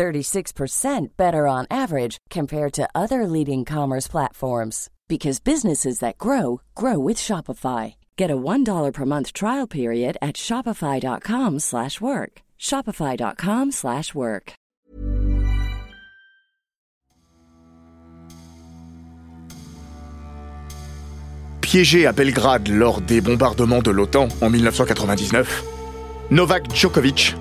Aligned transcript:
36% 0.00 1.08
better 1.18 1.46
on 1.46 1.66
average 1.70 2.16
compared 2.30 2.72
to 2.72 2.88
other 2.94 3.26
leading 3.26 3.66
commerce 3.66 4.08
platforms 4.08 4.88
because 5.08 5.40
businesses 5.40 5.98
that 5.98 6.16
grow 6.16 6.62
grow 6.74 6.98
with 6.98 7.18
Shopify. 7.18 7.94
Get 8.16 8.30
a 8.30 8.36
$1 8.36 8.92
per 8.94 9.04
month 9.04 9.34
trial 9.34 9.66
period 9.66 10.16
at 10.22 10.36
shopify.com/work. 10.36 12.32
shopify.com/work. 12.58 14.54
Piégé 21.60 22.06
à 22.06 22.12
Belgrade 22.12 22.68
lors 22.68 23.00
des 23.00 23.20
bombardements 23.20 23.82
de 23.82 23.92
l'OTAN 23.92 24.28
en 24.40 24.50
1999, 24.50 25.62
Novak 26.30 26.74
Djokovic, 26.74 27.36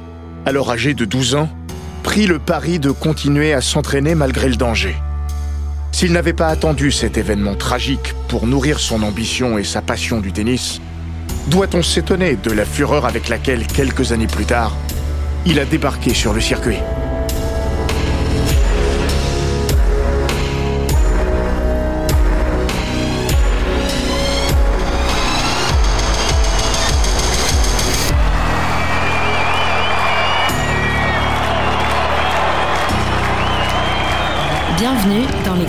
alors 0.45 0.69
âgé 0.69 0.93
de 0.93 1.05
12 1.05 1.33
ans, 1.33 1.49
prit 2.09 2.25
le 2.25 2.39
pari 2.39 2.79
de 2.79 2.89
continuer 2.89 3.53
à 3.53 3.61
s'entraîner 3.61 4.15
malgré 4.15 4.49
le 4.49 4.55
danger. 4.55 4.95
S'il 5.91 6.11
n'avait 6.11 6.33
pas 6.33 6.47
attendu 6.47 6.91
cet 6.91 7.19
événement 7.19 7.53
tragique 7.53 8.15
pour 8.29 8.47
nourrir 8.47 8.79
son 8.79 9.03
ambition 9.03 9.59
et 9.59 9.63
sa 9.63 9.83
passion 9.83 10.19
du 10.19 10.31
tennis, 10.31 10.81
doit-on 11.49 11.83
s'étonner 11.83 12.35
de 12.35 12.49
la 12.49 12.65
fureur 12.65 13.05
avec 13.05 13.29
laquelle, 13.29 13.67
quelques 13.67 14.11
années 14.11 14.25
plus 14.25 14.45
tard, 14.45 14.75
il 15.45 15.59
a 15.59 15.65
débarqué 15.65 16.15
sur 16.15 16.33
le 16.33 16.41
circuit? 16.41 16.79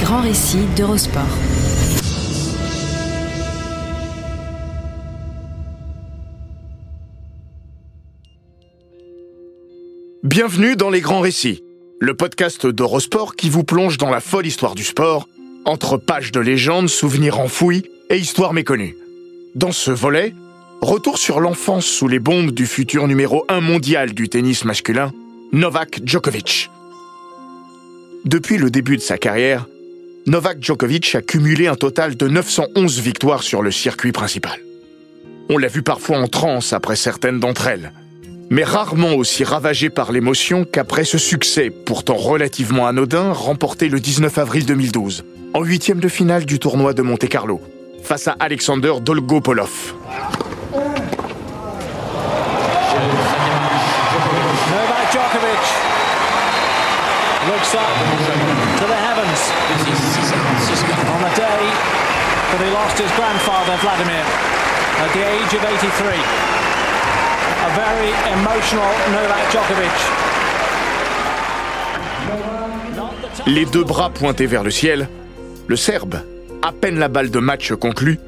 Grands 0.00 0.22
récits 0.22 0.66
d'Eurosport. 0.76 1.22
Bienvenue 10.22 10.76
dans 10.76 10.88
les 10.88 11.00
grands 11.00 11.20
récits, 11.20 11.62
le 11.98 12.14
podcast 12.14 12.66
d'Eurosport 12.66 13.36
qui 13.36 13.50
vous 13.50 13.62
plonge 13.62 13.98
dans 13.98 14.10
la 14.10 14.20
folle 14.20 14.46
histoire 14.46 14.74
du 14.74 14.84
sport, 14.84 15.28
entre 15.66 15.98
pages 15.98 16.32
de 16.32 16.40
légendes, 16.40 16.88
souvenirs 16.88 17.38
enfouis 17.38 17.84
et 18.08 18.16
histoires 18.16 18.54
méconnues. 18.54 18.96
Dans 19.54 19.72
ce 19.72 19.90
volet, 19.90 20.34
retour 20.80 21.18
sur 21.18 21.40
l'enfance 21.40 21.84
sous 21.84 22.08
les 22.08 22.20
bombes 22.20 22.52
du 22.52 22.66
futur 22.66 23.06
numéro 23.06 23.44
1 23.48 23.60
mondial 23.60 24.14
du 24.14 24.30
tennis 24.30 24.64
masculin, 24.64 25.12
Novak 25.52 26.00
Djokovic. 26.04 26.70
Depuis 28.24 28.56
le 28.56 28.70
début 28.70 28.96
de 28.96 29.02
sa 29.02 29.18
carrière, 29.18 29.66
Novak 30.30 30.58
Djokovic 30.62 31.16
a 31.16 31.22
cumulé 31.22 31.66
un 31.66 31.74
total 31.74 32.14
de 32.14 32.28
911 32.28 33.00
victoires 33.00 33.42
sur 33.42 33.62
le 33.62 33.72
circuit 33.72 34.12
principal. 34.12 34.60
On 35.48 35.58
l'a 35.58 35.66
vu 35.66 35.82
parfois 35.82 36.18
en 36.18 36.28
transe 36.28 36.72
après 36.72 36.94
certaines 36.94 37.40
d'entre 37.40 37.66
elles, 37.66 37.90
mais 38.48 38.62
rarement 38.62 39.14
aussi 39.14 39.42
ravagé 39.42 39.90
par 39.90 40.12
l'émotion 40.12 40.64
qu'après 40.64 41.04
ce 41.04 41.18
succès, 41.18 41.70
pourtant 41.70 42.14
relativement 42.14 42.86
anodin, 42.86 43.32
remporté 43.32 43.88
le 43.88 43.98
19 43.98 44.38
avril 44.38 44.66
2012, 44.66 45.24
en 45.52 45.64
huitième 45.64 45.98
de 45.98 46.06
finale 46.06 46.44
du 46.44 46.60
tournoi 46.60 46.94
de 46.94 47.02
Monte-Carlo, 47.02 47.60
face 48.04 48.28
à 48.28 48.36
Alexander 48.38 48.92
Dolgopolov. 49.02 49.94
Novak 54.70 55.12
Djokovic 55.12 55.90
that 62.50 62.60
he 62.64 62.70
lost 62.72 62.98
his 62.98 63.10
grandfather 63.14 63.76
Vladimir 63.78 64.24
at 65.02 65.10
the 65.14 65.22
age 65.22 65.52
of 65.54 65.62
83. 65.62 66.10
A 67.62 67.70
very 67.78 68.10
emotional 68.34 68.92
Novak 69.12 69.44
Djokovic. 69.52 69.98
Les 73.46 73.64
deux 73.64 73.84
bras 73.84 74.10
pointés 74.10 74.46
vers 74.46 74.64
le 74.64 74.70
ciel, 74.70 75.08
le 75.68 75.76
Serbe, 75.76 76.22
à 76.62 76.72
peine 76.72 76.98
la 76.98 77.08
balle 77.08 77.30
de 77.30 77.38
match 77.38 77.72
conclue, 77.72 78.18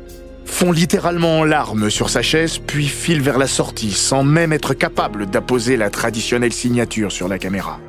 fond 0.44 0.72
littéralement 0.72 1.40
en 1.40 1.44
larmes 1.44 1.90
sur 1.90 2.08
sa 2.08 2.22
chaise 2.22 2.58
puis 2.58 2.86
file 2.86 3.20
vers 3.20 3.38
la 3.38 3.46
sortie 3.46 3.92
sans 3.92 4.22
même 4.22 4.52
être 4.52 4.74
capable 4.74 5.26
d'apposer 5.26 5.76
la 5.76 5.90
traditionnelle 5.90 6.52
signature 6.52 7.10
sur 7.10 7.28
la 7.28 7.38
caméra. 7.38 7.80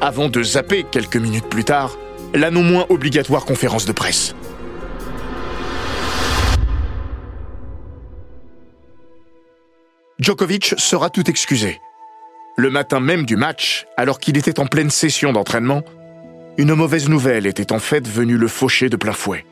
Avant 0.00 0.28
de 0.28 0.42
zapper 0.42 0.84
quelques 0.90 1.16
minutes 1.16 1.48
plus 1.48 1.64
tard, 1.64 1.96
la 2.34 2.50
non 2.50 2.62
moins 2.62 2.86
obligatoire 2.88 3.44
conférence 3.44 3.84
de 3.86 3.92
presse. 3.92 4.34
Djokovic 10.20 10.74
sera 10.78 11.10
tout 11.10 11.28
excusé. 11.28 11.80
Le 12.56 12.70
matin 12.70 13.00
même 13.00 13.26
du 13.26 13.36
match, 13.36 13.84
alors 13.96 14.20
qu'il 14.20 14.36
était 14.36 14.60
en 14.60 14.66
pleine 14.66 14.90
session 14.90 15.32
d'entraînement, 15.32 15.82
une 16.56 16.74
mauvaise 16.74 17.08
nouvelle 17.08 17.46
était 17.46 17.72
en 17.72 17.80
fait 17.80 18.06
venue 18.06 18.36
le 18.36 18.46
faucher 18.46 18.88
de 18.88 18.96
plein 18.96 19.12
fouet. 19.12 19.44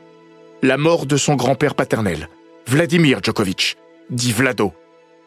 La 0.61 0.77
mort 0.77 1.05
de 1.05 1.17
son 1.17 1.35
grand-père 1.35 1.75
paternel, 1.75 2.29
Vladimir 2.65 3.19
Djokovic, 3.21 3.75
dit 4.09 4.31
Vlado, 4.31 4.71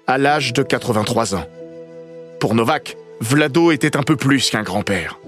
à 0.07 0.17
l'âge 0.17 0.55
de 0.55 0.63
83 0.63 1.35
ans. 1.35 1.47
Pour 2.41 2.55
Novak, 2.55 2.97
Vlado 3.21 3.73
était 3.73 3.99
un 3.99 4.03
peu 4.03 4.17
plus 4.17 4.49
qu'un 4.49 4.63
grand-père. 4.63 5.19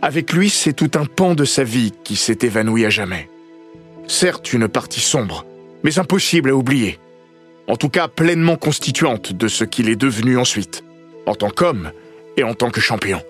Avec 0.00 0.32
lui, 0.32 0.48
c'est 0.48 0.74
tout 0.74 0.92
un 0.94 1.06
pan 1.06 1.34
de 1.34 1.44
sa 1.44 1.64
vie 1.64 1.92
qui 2.04 2.14
s'est 2.14 2.38
évanoui 2.42 2.84
à 2.84 2.90
jamais. 2.90 3.28
Certes, 4.06 4.52
une 4.52 4.68
partie 4.68 5.00
sombre, 5.00 5.44
mais 5.82 5.98
impossible 5.98 6.50
à 6.50 6.54
oublier. 6.54 7.00
En 7.66 7.76
tout 7.76 7.88
cas, 7.88 8.08
pleinement 8.08 8.56
constituante 8.56 9.32
de 9.32 9.48
ce 9.48 9.64
qu'il 9.64 9.88
est 9.88 9.96
devenu 9.96 10.38
ensuite, 10.38 10.84
en 11.26 11.34
tant 11.34 11.50
qu'homme 11.50 11.92
et 12.36 12.44
en 12.44 12.54
tant 12.54 12.70
que 12.70 12.80
champion. 12.80 13.20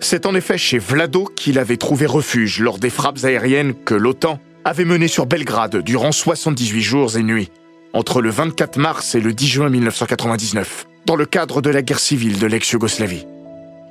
C'est 0.00 0.26
en 0.26 0.34
effet 0.34 0.58
chez 0.58 0.78
Vlado 0.78 1.24
qu'il 1.36 1.58
avait 1.58 1.76
trouvé 1.76 2.06
refuge 2.06 2.58
lors 2.58 2.78
des 2.78 2.90
frappes 2.90 3.24
aériennes 3.24 3.74
que 3.84 3.94
l'OTAN 3.94 4.40
avait 4.64 4.84
menées 4.84 5.08
sur 5.08 5.26
Belgrade 5.26 5.78
durant 5.78 6.12
78 6.12 6.82
jours 6.82 7.16
et 7.16 7.22
nuits, 7.22 7.50
entre 7.92 8.20
le 8.20 8.30
24 8.30 8.78
mars 8.78 9.14
et 9.14 9.20
le 9.20 9.32
10 9.32 9.46
juin 9.46 9.68
1999, 9.70 10.86
dans 11.06 11.16
le 11.16 11.24
cadre 11.24 11.62
de 11.62 11.70
la 11.70 11.82
guerre 11.82 12.00
civile 12.00 12.38
de 12.38 12.46
l'ex-Yougoslavie. 12.46 13.26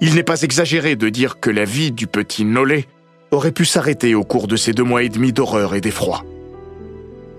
Il 0.02 0.16
n'est 0.16 0.24
pas 0.24 0.42
exagéré 0.42 0.96
de 0.96 1.10
dire 1.10 1.40
que 1.40 1.50
la 1.50 1.66
vie 1.66 1.92
du 1.92 2.08
petit 2.08 2.44
Nolé 2.44 2.88
aurait 3.32 3.52
pu 3.52 3.66
s'arrêter 3.66 4.16
au 4.16 4.24
cours 4.24 4.48
de 4.48 4.56
ces 4.56 4.74
deux 4.74 4.84
mois 4.84 5.04
et 5.04 5.10
demi 5.10 5.32
d'horreur 5.32 5.76
et 5.76 5.82
d'effroi. 5.82 6.26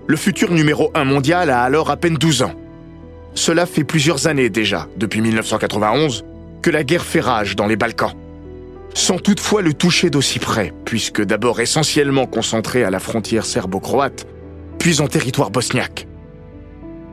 Le 0.05 0.17
futur 0.17 0.51
numéro 0.51 0.91
1 0.95 1.05
mondial 1.05 1.49
a 1.49 1.63
alors 1.63 1.89
à 1.89 1.95
peine 1.95 2.15
12 2.15 2.43
ans. 2.43 2.53
Cela 3.35 3.65
fait 3.65 3.85
plusieurs 3.85 4.27
années 4.27 4.49
déjà, 4.49 4.87
depuis 4.97 5.21
1991, 5.21 6.25
que 6.61 6.69
la 6.69 6.83
guerre 6.83 7.05
fait 7.05 7.21
rage 7.21 7.55
dans 7.55 7.67
les 7.67 7.77
Balkans. 7.77 8.13
Sans 8.93 9.17
toutefois 9.17 9.61
le 9.61 9.73
toucher 9.73 10.09
d'aussi 10.09 10.39
près, 10.39 10.73
puisque 10.83 11.23
d'abord 11.23 11.61
essentiellement 11.61 12.25
concentré 12.25 12.83
à 12.83 12.89
la 12.89 12.99
frontière 12.99 13.45
serbo-croate, 13.45 14.27
puis 14.77 14.99
en 14.99 15.07
territoire 15.07 15.51
bosniaque. 15.51 16.05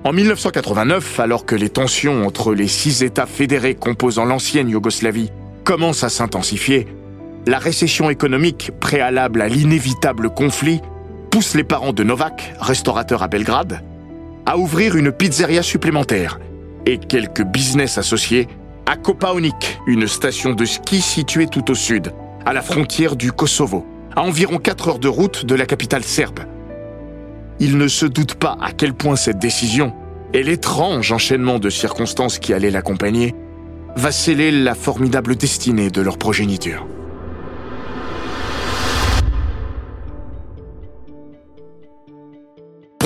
En 0.02 0.12
1989, 0.12 1.20
alors 1.20 1.46
que 1.46 1.54
les 1.54 1.70
tensions 1.70 2.26
entre 2.26 2.54
les 2.54 2.68
six 2.68 3.02
États 3.04 3.26
fédérés 3.26 3.76
composant 3.76 4.24
l'ancienne 4.24 4.68
Yougoslavie 4.68 5.30
commencent 5.62 6.04
à 6.04 6.08
s'intensifier, 6.08 6.88
la 7.46 7.58
récession 7.58 8.10
économique 8.10 8.72
préalable 8.80 9.40
à 9.40 9.48
l'inévitable 9.48 10.30
conflit 10.30 10.80
pousse 11.30 11.54
les 11.54 11.64
parents 11.64 11.92
de 11.92 12.02
Novak, 12.02 12.54
restaurateur 12.60 13.22
à 13.22 13.28
Belgrade, 13.28 13.82
à 14.46 14.58
ouvrir 14.58 14.96
une 14.96 15.12
pizzeria 15.12 15.62
supplémentaire 15.62 16.40
et 16.86 16.98
quelques 16.98 17.44
business 17.44 17.98
associés 17.98 18.48
à 18.86 18.96
Kopaonik, 18.96 19.78
une 19.86 20.08
station 20.08 20.54
de 20.54 20.64
ski 20.64 21.00
située 21.00 21.46
tout 21.46 21.70
au 21.70 21.74
sud, 21.74 22.12
à 22.44 22.52
la 22.52 22.62
frontière 22.62 23.14
du 23.14 23.30
Kosovo, 23.30 23.86
à 24.16 24.22
environ 24.22 24.58
4 24.58 24.88
heures 24.88 24.98
de 24.98 25.06
route 25.06 25.44
de 25.46 25.54
la 25.54 25.66
capitale 25.66 26.02
serbe. 26.02 26.40
Il 27.60 27.78
ne 27.78 27.86
se 27.86 28.06
doute 28.06 28.34
pas 28.34 28.58
à 28.60 28.72
quel 28.72 28.94
point 28.94 29.14
cette 29.14 29.38
décision 29.38 29.92
et 30.32 30.42
l'étrange 30.42 31.12
enchaînement 31.12 31.60
de 31.60 31.70
circonstances 31.70 32.40
qui 32.40 32.52
allait 32.52 32.70
l'accompagner 32.70 33.34
va 33.94 34.10
sceller 34.10 34.50
la 34.50 34.74
formidable 34.74 35.36
destinée 35.36 35.90
de 35.90 36.00
leur 36.00 36.18
progéniture. 36.18 36.86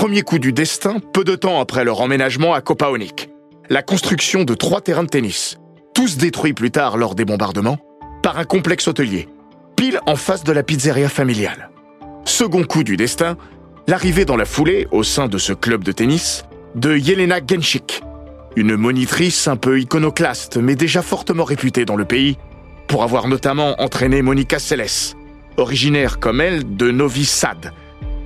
Premier 0.05 0.21
coup 0.21 0.39
du 0.39 0.53
destin, 0.53 0.99
peu 1.15 1.25
de 1.25 1.35
temps 1.35 1.61
après 1.61 1.83
leur 1.83 2.03
emménagement 2.03 2.53
à 2.53 2.61
Kopaonik. 2.61 3.31
La 3.71 3.81
construction 3.81 4.45
de 4.45 4.53
trois 4.53 4.83
terrains 4.83 5.05
de 5.05 5.09
tennis, 5.09 5.57
tous 5.95 6.19
détruits 6.19 6.53
plus 6.53 6.71
tard 6.71 6.99
lors 6.99 7.15
des 7.15 7.25
bombardements, 7.25 7.79
par 8.23 8.39
un 8.39 8.45
complexe 8.45 8.87
hôtelier, 8.87 9.31
pile 9.77 10.01
en 10.05 10.17
face 10.17 10.45
de 10.45 10.53
la 10.53 10.63
pizzeria 10.63 11.09
familiale. 11.09 11.71
Second 12.27 12.65
coup 12.65 12.85
du 12.85 12.99
destin, 12.99 13.39
l'arrivée 13.87 14.27
dans 14.27 14.37
la 14.37 14.45
foulée, 14.45 14.87
au 14.91 15.05
sein 15.05 15.27
de 15.27 15.39
ce 15.39 15.55
club 15.55 15.83
de 15.83 15.93
tennis, 15.93 16.45
de 16.75 16.95
Yelena 16.95 17.39
Genchik, 17.39 18.03
une 18.57 18.77
monitrice 18.77 19.49
un 19.49 19.57
peu 19.57 19.81
iconoclaste 19.81 20.59
mais 20.59 20.77
déjà 20.77 21.01
fortement 21.01 21.45
réputée 21.45 21.87
dans 21.87 21.97
le 21.97 22.05
pays, 22.05 22.37
pour 22.89 23.05
avoir 23.05 23.27
notamment 23.27 23.81
entraîné 23.81 24.21
Monica 24.21 24.59
Seles, 24.59 25.15
originaire 25.57 26.21
comme 26.21 26.43
elle 26.43 26.77
de 26.77 26.91
Novi 26.91 27.25
Sad, 27.25 27.73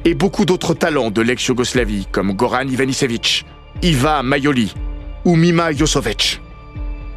et 0.05 0.15
beaucoup 0.15 0.45
d'autres 0.45 0.75
talents 0.75 1.11
de 1.11 1.23
l'ex-Yougoslavie 1.23 2.07
comme 2.11 2.33
Goran 2.33 2.67
Ivanisevic, 2.67 3.45
Iva 3.83 4.23
Majoli 4.23 4.73
ou 5.25 5.37
Mima 5.37 5.73
Josovic. 5.73 6.41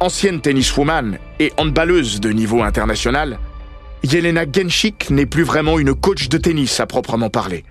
Ancienne 0.00 0.40
tenniswoman 0.40 1.18
et 1.38 1.52
handballeuse 1.56 2.20
de 2.20 2.30
niveau 2.30 2.62
international, 2.62 3.38
Yelena 4.02 4.44
Genchik 4.50 5.10
n'est 5.10 5.26
plus 5.26 5.44
vraiment 5.44 5.78
une 5.78 5.94
coach 5.94 6.28
de 6.28 6.38
tennis 6.38 6.80
à 6.80 6.86
proprement 6.86 7.30
parler. 7.30 7.64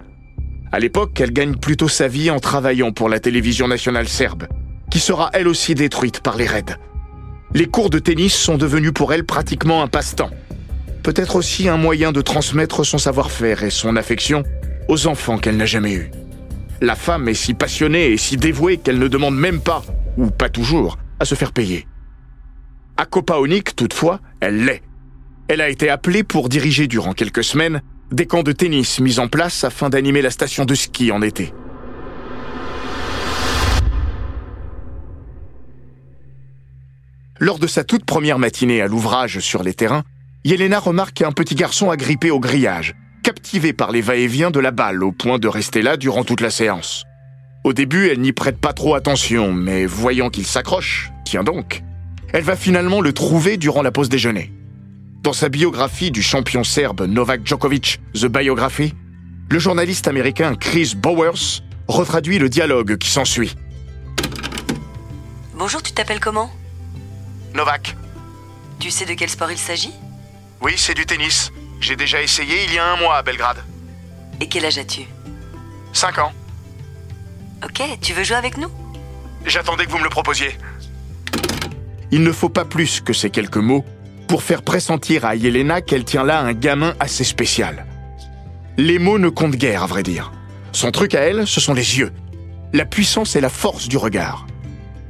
À 0.72 0.80
l'époque, 0.80 1.20
elle 1.20 1.34
gagne 1.34 1.58
plutôt 1.58 1.90
sa 1.90 2.08
vie 2.08 2.32
en 2.32 2.40
travaillant 2.40 2.94
pour 2.94 3.10
la 3.10 3.20
télévision 3.20 3.68
nationale 3.68 4.08
serbe, 4.08 4.48
qui 4.90 5.00
sera 5.00 5.30
elle 5.34 5.50
aussi 5.50 5.76
détruite 5.76 6.22
par 6.22 6.38
les 6.38 6.48
raids. 6.48 6.78
Les 7.54 7.66
cours 7.66 7.90
de 7.90 8.00
tennis 8.00 8.34
sont 8.34 8.58
devenus 8.58 8.94
pour 8.94 9.12
elle 9.12 9.26
pratiquement 9.26 9.84
un 9.84 9.88
passe-temps. 9.88 10.32
Peut-être 11.04 11.36
aussi 11.36 11.68
un 11.68 11.76
moyen 11.76 12.14
de 12.14 12.22
transmettre 12.22 12.86
son 12.86 12.98
savoir-faire 12.98 13.64
et 13.64 13.70
son 13.72 13.98
affection 13.98 14.44
aux 14.88 15.08
enfants 15.08 15.38
qu'elle 15.38 15.58
n'a 15.58 15.66
jamais 15.66 15.94
eus. 15.94 16.12
La 16.82 16.96
femme 16.96 17.30
est 17.30 17.34
si 17.34 17.54
passionnée 17.54 18.08
et 18.12 18.18
si 18.18 18.38
dévouée 18.38 18.78
qu'elle 18.78 19.00
ne 19.00 19.08
demande 19.08 19.38
même 19.38 19.62
pas, 19.62 19.84
ou 20.18 20.32
pas 20.32 20.50
toujours, 20.50 20.98
à 21.20 21.26
se 21.26 21.36
faire 21.36 21.52
payer. 21.52 21.88
À 22.98 23.06
Kopaonik, 23.06 23.76
toutefois, 23.76 24.20
elle 24.40 24.66
l'est. 24.66 24.82
Elle 25.48 25.62
a 25.62 25.70
été 25.70 25.90
appelée 25.90 26.24
pour 26.24 26.50
diriger 26.50 26.88
durant 26.88 27.14
quelques 27.14 27.44
semaines 27.44 27.82
des 28.12 28.26
camps 28.26 28.44
de 28.44 28.52
tennis 28.52 29.00
mis 29.00 29.20
en 29.20 29.28
place 29.28 29.64
afin 29.64 29.90
d'animer 29.90 30.22
la 30.22 30.32
station 30.32 30.66
de 30.66 30.76
ski 30.76 31.12
en 31.12 31.22
été. 31.22 31.54
Lors 37.40 37.58
de 37.58 37.68
sa 37.68 37.84
toute 37.84 38.06
première 38.06 38.38
matinée 38.38 38.82
à 38.82 38.88
l'ouvrage 38.88 39.40
sur 39.40 39.64
les 39.64 39.74
terrains, 39.74 40.04
Yelena 40.44 40.80
remarque 40.80 41.22
un 41.22 41.32
petit 41.32 41.56
garçon 41.56 41.90
agrippé 41.90 42.30
au 42.30 42.40
grillage, 42.40 42.96
captivé 43.24 43.74
par 43.74 43.92
les 43.92 44.02
va-et-vient 44.02 44.52
de 44.52 44.60
la 44.60 44.72
balle 44.72 45.04
au 45.04 45.12
point 45.12 45.40
de 45.40 45.48
rester 45.48 45.82
là 45.82 45.98
durant 45.98 46.24
toute 46.24 46.42
la 46.42 46.50
séance. 46.50 47.06
Au 47.64 47.74
début, 47.74 48.10
elle 48.10 48.22
n'y 48.22 48.34
prête 48.34 48.58
pas 48.58 48.74
trop 48.74 48.96
attention, 48.96 49.54
mais 49.54 49.86
voyant 49.86 50.30
qu'il 50.30 50.46
s'accroche, 50.46 51.12
tiens 51.26 51.44
donc, 51.44 51.84
elle 52.34 52.44
va 52.44 52.56
finalement 52.56 53.02
le 53.02 53.14
trouver 53.14 53.58
durant 53.58 53.82
la 53.82 53.92
pause 53.92 54.10
déjeuner. 54.10 54.52
Dans 55.22 55.34
sa 55.34 55.50
biographie 55.50 56.10
du 56.10 56.24
champion 56.24 56.64
serbe 56.64 57.02
Novak 57.02 57.46
Djokovic, 57.46 58.00
The 58.16 58.26
Biography, 58.26 58.94
le 59.50 59.60
journaliste 59.60 60.08
américain 60.08 60.56
Chris 60.56 60.94
Bowers 60.98 61.62
retraduit 61.88 62.40
le 62.40 62.50
dialogue 62.50 62.98
qui 62.98 63.10
s'ensuit. 63.10 63.56
Bonjour, 65.54 65.84
tu 65.84 65.92
t'appelles 65.92 66.20
comment? 66.20 66.50
Novak. 67.54 67.96
Tu 68.80 68.90
sais 68.90 69.06
de 69.06 69.14
quel 69.14 69.30
sport 69.30 69.52
il 69.52 69.60
s'agit? 69.60 69.92
Oui, 70.62 70.74
c'est 70.78 70.96
du 70.96 71.06
tennis. 71.06 71.52
J'ai 71.82 71.96
déjà 71.96 72.22
essayé 72.22 72.64
il 72.68 72.74
y 72.74 72.78
a 72.78 72.86
un 72.86 72.96
mois 72.96 73.16
à 73.18 73.24
Belgrade. 73.24 73.58
Et 74.40 74.48
quel 74.48 74.66
âge 74.66 74.78
as-tu 74.78 75.02
5 75.94 76.20
ans. 76.20 76.32
Ok, 77.64 77.82
tu 78.02 78.14
veux 78.14 78.24
jouer 78.24 78.38
avec 78.38 78.58
nous? 78.58 78.70
J'attendais 79.46 79.86
que 79.86 79.92
vous 79.92 79.98
me 79.98 80.04
le 80.04 80.10
proposiez. 80.10 80.58
Il 82.12 82.24
ne 82.24 82.32
faut 82.32 82.50
pas 82.50 82.66
plus 82.66 83.02
que 83.02 83.14
ces 83.14 83.30
quelques 83.30 83.58
mots 83.58 83.84
pour 84.28 84.44
faire 84.44 84.62
pressentir 84.62 85.26
à 85.26 85.36
Yelena 85.36 85.82
qu'elle 85.82 86.06
tient 86.06 86.24
là 86.24 86.40
un 86.40 86.54
gamin 86.54 86.94
assez 87.00 87.24
spécial. 87.24 87.86
Les 88.78 89.00
mots 89.00 89.20
ne 89.20 89.30
comptent 89.30 89.56
guère, 89.56 89.84
à 89.84 89.88
vrai 89.88 90.04
dire. 90.04 90.32
Son 90.72 90.92
truc 90.92 91.16
à 91.16 91.22
elle, 91.22 91.48
ce 91.48 91.60
sont 91.60 91.74
les 91.74 91.98
yeux. 91.98 92.14
La 92.74 92.86
puissance 92.86 93.36
et 93.36 93.42
la 93.42 93.50
force 93.50 93.88
du 93.88 93.98
regard. 93.98 94.48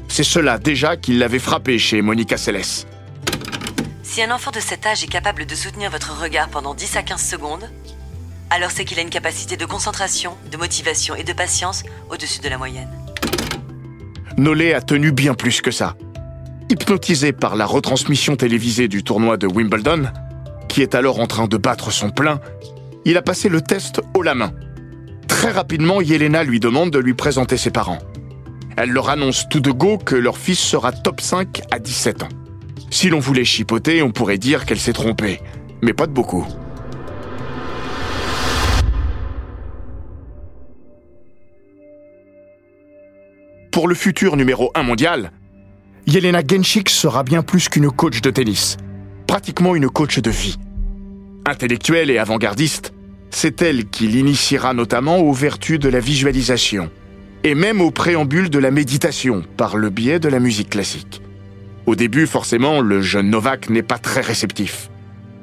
C'est 0.08 0.24
cela 0.24 0.58
déjà 0.58 0.98
qui 0.98 1.14
l'avait 1.14 1.40
frappé 1.40 1.78
chez 1.78 2.02
Monica 2.02 2.38
Seles. 2.38 2.86
Si 4.12 4.22
un 4.22 4.30
enfant 4.30 4.52
de 4.52 4.60
cet 4.60 4.86
âge 4.86 5.06
est 5.06 5.08
capable 5.08 5.46
de 5.46 5.56
soutenir 5.56 5.90
votre 5.90 6.22
regard 6.22 6.50
pendant 6.50 6.74
10 6.74 6.98
à 6.98 7.02
15 7.02 7.22
secondes, 7.22 7.70
alors 8.50 8.70
c'est 8.70 8.84
qu'il 8.84 9.00
a 9.00 9.04
une 9.04 9.10
capacité 9.10 9.56
de 9.56 9.64
concentration, 9.64 10.36
de 10.52 10.58
motivation 10.58 11.16
et 11.16 11.24
de 11.24 11.32
patience 11.32 11.84
au-dessus 12.10 12.42
de 12.42 12.50
la 12.50 12.58
moyenne. 12.58 12.90
Nolé 14.36 14.74
a 14.74 14.82
tenu 14.82 15.14
bien 15.14 15.34
plus 15.34 15.62
que 15.62 15.72
ça. 15.72 15.96
Hypnotisé 16.70 17.32
par 17.32 17.56
la 17.56 17.66
retransmission 17.66 18.36
télévisée 18.36 18.90
du 18.90 19.02
tournoi 19.02 19.38
de 19.38 19.48
Wimbledon, 19.48 20.12
qui 20.68 20.82
est 20.82 20.94
alors 20.94 21.22
en 21.22 21.28
train 21.28 21.48
de 21.48 21.56
battre 21.56 21.90
son 21.90 22.10
plein, 22.10 22.42
il 23.06 23.16
a 23.16 23.22
passé 23.22 23.48
le 23.48 23.62
test 23.62 24.02
haut 24.14 24.24
la 24.24 24.36
main. 24.36 24.52
Très 25.30 25.52
rapidement, 25.52 26.02
Yelena 26.02 26.44
lui 26.44 26.60
demande 26.60 26.92
de 26.92 27.00
lui 27.00 27.14
présenter 27.14 27.56
ses 27.56 27.72
parents. 27.72 28.00
Elle 28.76 28.90
leur 28.90 29.08
annonce 29.08 29.48
tout 29.48 29.62
de 29.62 29.72
go 29.72 29.98
que 29.98 30.16
leur 30.16 30.38
fils 30.38 30.60
sera 30.60 30.92
top 30.92 31.22
5 31.22 31.62
à 31.72 31.80
17 31.80 32.24
ans. 32.24 32.41
Si 32.92 33.10
l'on 33.10 33.20
voulait 33.20 33.46
chipoter, 33.46 34.04
on 34.04 34.12
pourrait 34.12 34.38
dire 34.38 34.66
qu'elle 34.66 34.80
s'est 34.80 34.92
trompée, 34.92 35.40
mais 35.82 35.94
pas 35.94 36.08
de 36.08 36.12
beaucoup. 36.12 36.46
Pour 43.72 43.88
le 43.88 43.96
futur 43.96 44.36
numéro 44.36 44.72
1 44.76 44.84
mondial, 44.84 45.32
Yelena 46.06 46.42
Genchik 46.46 46.90
sera 46.90 47.24
bien 47.24 47.44
plus 47.44 47.70
qu'une 47.70 47.90
coach 47.90 48.20
de 48.20 48.30
tennis, 48.30 48.76
pratiquement 49.26 49.74
une 49.74 49.90
coach 49.90 50.20
de 50.20 50.30
vie. 50.30 50.58
Intellectuelle 51.48 52.10
et 52.10 52.18
avant-gardiste, 52.18 52.94
c'est 53.30 53.62
elle 53.62 53.86
qui 53.90 54.08
l'initiera 54.08 54.74
notamment 54.74 55.20
aux 55.20 55.32
vertus 55.32 55.80
de 55.80 55.88
la 55.88 56.02
visualisation 56.02 56.92
et 57.46 57.56
même 57.56 57.80
au 57.80 57.92
préambule 57.92 58.50
de 58.50 58.60
la 58.60 58.70
méditation 58.70 59.44
par 59.56 59.78
le 59.78 59.90
biais 59.90 60.20
de 60.20 60.28
la 60.28 60.40
musique 60.40 60.72
classique. 60.72 61.22
Au 61.86 61.96
début, 61.96 62.28
forcément, 62.28 62.82
le 62.82 63.02
jeune 63.02 63.30
Novak 63.30 63.70
n'est 63.70 63.82
pas 63.84 63.98
très 63.98 64.22
réceptif. 64.22 64.90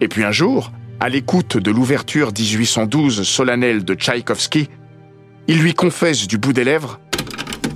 Et 0.00 0.08
puis 0.08 0.24
un 0.24 0.32
jour, 0.32 0.72
à 1.00 1.08
l'écoute 1.08 1.56
de 1.56 1.70
l'ouverture 1.70 2.32
1812 2.36 3.22
solennelle 3.22 3.84
de 3.84 3.94
Tchaïkovski, 3.94 4.68
il 5.48 5.60
lui 5.60 5.74
confesse 5.74 6.26
du 6.26 6.38
bout 6.38 6.52
des 6.52 6.64
lèvres 6.64 7.00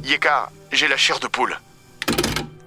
Yeka, 0.04 0.50
j'ai 0.72 0.88
la 0.88 0.96
chair 0.96 1.18
de 1.20 1.26
poule. 1.26 1.56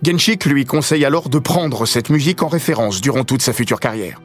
Genchik 0.03 0.45
lui 0.45 0.65
conseille 0.65 1.03
alors 1.03 1.29
de 1.29 1.39
prendre 1.39 1.85
cette 1.85 2.09
musique 2.09 2.43
en 2.43 2.47
référence 2.47 3.01
durant 3.01 3.23
toute 3.23 3.41
sa 3.41 3.53
future 3.53 3.79
carrière. 3.79 4.21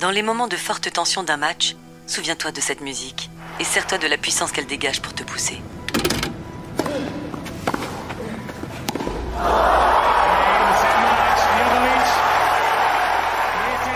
Dans 0.00 0.10
les 0.10 0.22
moments 0.22 0.48
de 0.48 0.56
forte 0.56 0.92
tension 0.92 1.22
d'un 1.22 1.36
match, 1.36 1.76
souviens-toi 2.06 2.50
de 2.52 2.60
cette 2.60 2.80
musique 2.80 3.30
et 3.60 3.64
sers-toi 3.64 3.98
de 3.98 4.06
la 4.06 4.16
puissance 4.16 4.52
qu'elle 4.52 4.66
dégage 4.66 5.00
pour 5.00 5.14
te 5.14 5.22
pousser. 5.22 5.60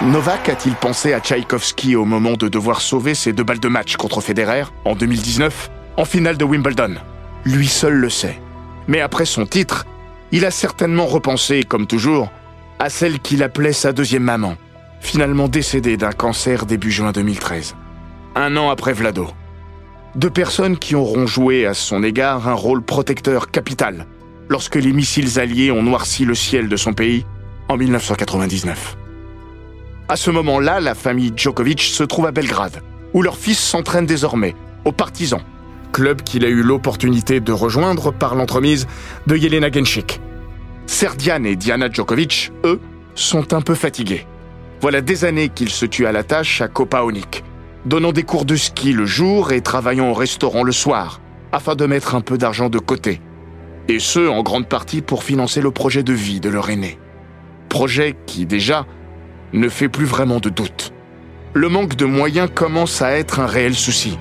Novak 0.02 0.48
a-t-il 0.48 0.74
pensé 0.74 1.12
à 1.12 1.20
Tchaïkovski 1.20 1.94
au 1.94 2.04
moment 2.04 2.32
de 2.32 2.48
devoir 2.48 2.80
sauver 2.80 3.14
ses 3.14 3.32
deux 3.32 3.44
balles 3.44 3.60
de 3.60 3.68
match 3.68 3.94
contre 3.94 4.20
Federer 4.20 4.64
en 4.84 4.96
2019, 4.96 5.70
en 5.96 6.04
finale 6.04 6.36
de 6.36 6.44
Wimbledon? 6.44 6.96
Lui 7.44 7.68
seul 7.68 7.94
le 7.94 8.10
sait. 8.10 8.40
Mais 8.88 9.00
après 9.00 9.26
son 9.26 9.46
titre, 9.46 9.86
il 10.32 10.44
a 10.44 10.50
certainement 10.50 11.06
repensé, 11.06 11.62
comme 11.62 11.86
toujours, 11.86 12.32
à 12.80 12.90
celle 12.90 13.20
qu'il 13.20 13.44
appelait 13.44 13.72
sa 13.72 13.92
deuxième 13.92 14.24
maman, 14.24 14.56
finalement 15.00 15.46
décédée 15.46 15.96
d'un 15.96 16.10
cancer 16.10 16.66
début 16.66 16.90
juin 16.90 17.12
2013. 17.12 17.76
Un 18.34 18.56
an 18.56 18.70
après 18.70 18.94
Vlado. 18.94 19.28
Deux 20.16 20.30
personnes 20.30 20.78
qui 20.78 20.96
auront 20.96 21.28
joué 21.28 21.64
à 21.64 21.74
son 21.74 22.02
égard 22.02 22.48
un 22.48 22.54
rôle 22.54 22.82
protecteur 22.82 23.52
capital 23.52 24.06
lorsque 24.48 24.74
les 24.74 24.92
missiles 24.92 25.38
alliés 25.38 25.70
ont 25.70 25.84
noirci 25.84 26.24
le 26.24 26.34
ciel 26.34 26.68
de 26.68 26.76
son 26.76 26.92
pays 26.92 27.24
en 27.68 27.76
1999. 27.76 28.96
À 30.12 30.16
ce 30.16 30.30
moment-là, 30.30 30.78
la 30.78 30.94
famille 30.94 31.32
Djokovic 31.34 31.80
se 31.80 32.02
trouve 32.02 32.26
à 32.26 32.32
Belgrade, 32.32 32.82
où 33.14 33.22
leur 33.22 33.38
fils 33.38 33.58
s'entraîne 33.58 34.04
désormais, 34.04 34.54
aux 34.84 34.92
Partisans, 34.92 35.40
club 35.90 36.20
qu'il 36.20 36.44
a 36.44 36.48
eu 36.48 36.62
l'opportunité 36.62 37.40
de 37.40 37.50
rejoindre 37.50 38.12
par 38.12 38.34
l'entremise 38.34 38.86
de 39.26 39.36
Yelena 39.36 39.72
Genchik. 39.72 40.20
Serdian 40.84 41.44
et 41.44 41.56
Diana 41.56 41.90
Djokovic, 41.90 42.52
eux, 42.64 42.78
sont 43.14 43.54
un 43.54 43.62
peu 43.62 43.74
fatigués. 43.74 44.26
Voilà 44.82 45.00
des 45.00 45.24
années 45.24 45.48
qu'ils 45.48 45.70
se 45.70 45.86
tuent 45.86 46.04
à 46.04 46.12
la 46.12 46.24
tâche 46.24 46.60
à 46.60 46.68
Kopaonik, 46.68 47.42
donnant 47.86 48.12
des 48.12 48.22
cours 48.22 48.44
de 48.44 48.56
ski 48.56 48.92
le 48.92 49.06
jour 49.06 49.50
et 49.52 49.62
travaillant 49.62 50.10
au 50.10 50.14
restaurant 50.14 50.62
le 50.62 50.72
soir, 50.72 51.22
afin 51.52 51.74
de 51.74 51.86
mettre 51.86 52.14
un 52.14 52.20
peu 52.20 52.36
d'argent 52.36 52.68
de 52.68 52.78
côté. 52.78 53.22
Et 53.88 53.98
ce, 53.98 54.28
en 54.28 54.42
grande 54.42 54.68
partie 54.68 55.00
pour 55.00 55.24
financer 55.24 55.62
le 55.62 55.70
projet 55.70 56.02
de 56.02 56.12
vie 56.12 56.40
de 56.40 56.50
leur 56.50 56.68
aîné. 56.68 56.98
Projet 57.70 58.14
qui, 58.26 58.44
déjà, 58.44 58.84
ne 59.52 59.68
fait 59.68 59.88
plus 59.88 60.04
vraiment 60.04 60.40
de 60.40 60.48
doute. 60.48 60.92
Le 61.54 61.68
manque 61.68 61.96
de 61.96 62.06
moyens 62.06 62.48
commence 62.54 63.02
à 63.02 63.12
être 63.12 63.40
un 63.40 63.46
réel 63.46 63.74
souci. 63.74 64.18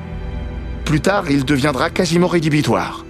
plus 0.83 0.99
tard, 0.99 1.31
il 1.31 1.45
deviendra 1.45 1.89
quasiment 1.89 2.27
rédhibitoire. 2.27 3.05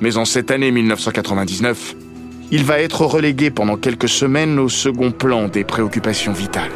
Mais 0.00 0.16
en 0.16 0.24
cette 0.24 0.50
année 0.50 0.72
1999, 0.72 1.94
il 2.50 2.64
va 2.64 2.80
être 2.80 3.06
relégué 3.06 3.50
pendant 3.50 3.76
quelques 3.76 4.08
semaines 4.08 4.58
au 4.58 4.68
second 4.68 5.12
plan 5.12 5.46
des 5.46 5.62
préoccupations 5.62 6.32
vitales. 6.32 6.72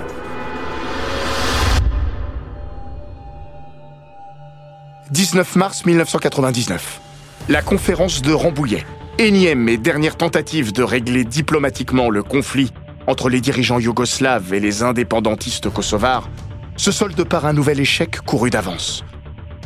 «19 5.10 5.56
mars 5.56 5.84
1999. 5.86 7.00
La 7.48 7.62
conférence 7.62 8.22
de 8.22 8.32
Rambouillet, 8.32 8.84
énième 9.18 9.68
et 9.68 9.78
dernière 9.78 10.16
tentative 10.16 10.72
de 10.72 10.82
régler 10.82 11.24
diplomatiquement 11.24 12.10
le 12.10 12.22
conflit 12.22 12.72
entre 13.08 13.30
les 13.30 13.40
dirigeants 13.40 13.80
yougoslaves 13.80 14.52
et 14.52 14.60
les 14.60 14.82
indépendantistes 14.82 15.70
kosovars, 15.70 16.28
se 16.76 16.92
solde 16.92 17.24
par 17.24 17.46
un 17.46 17.54
nouvel 17.54 17.80
échec 17.80 18.20
couru 18.20 18.50
d'avance. 18.50 19.02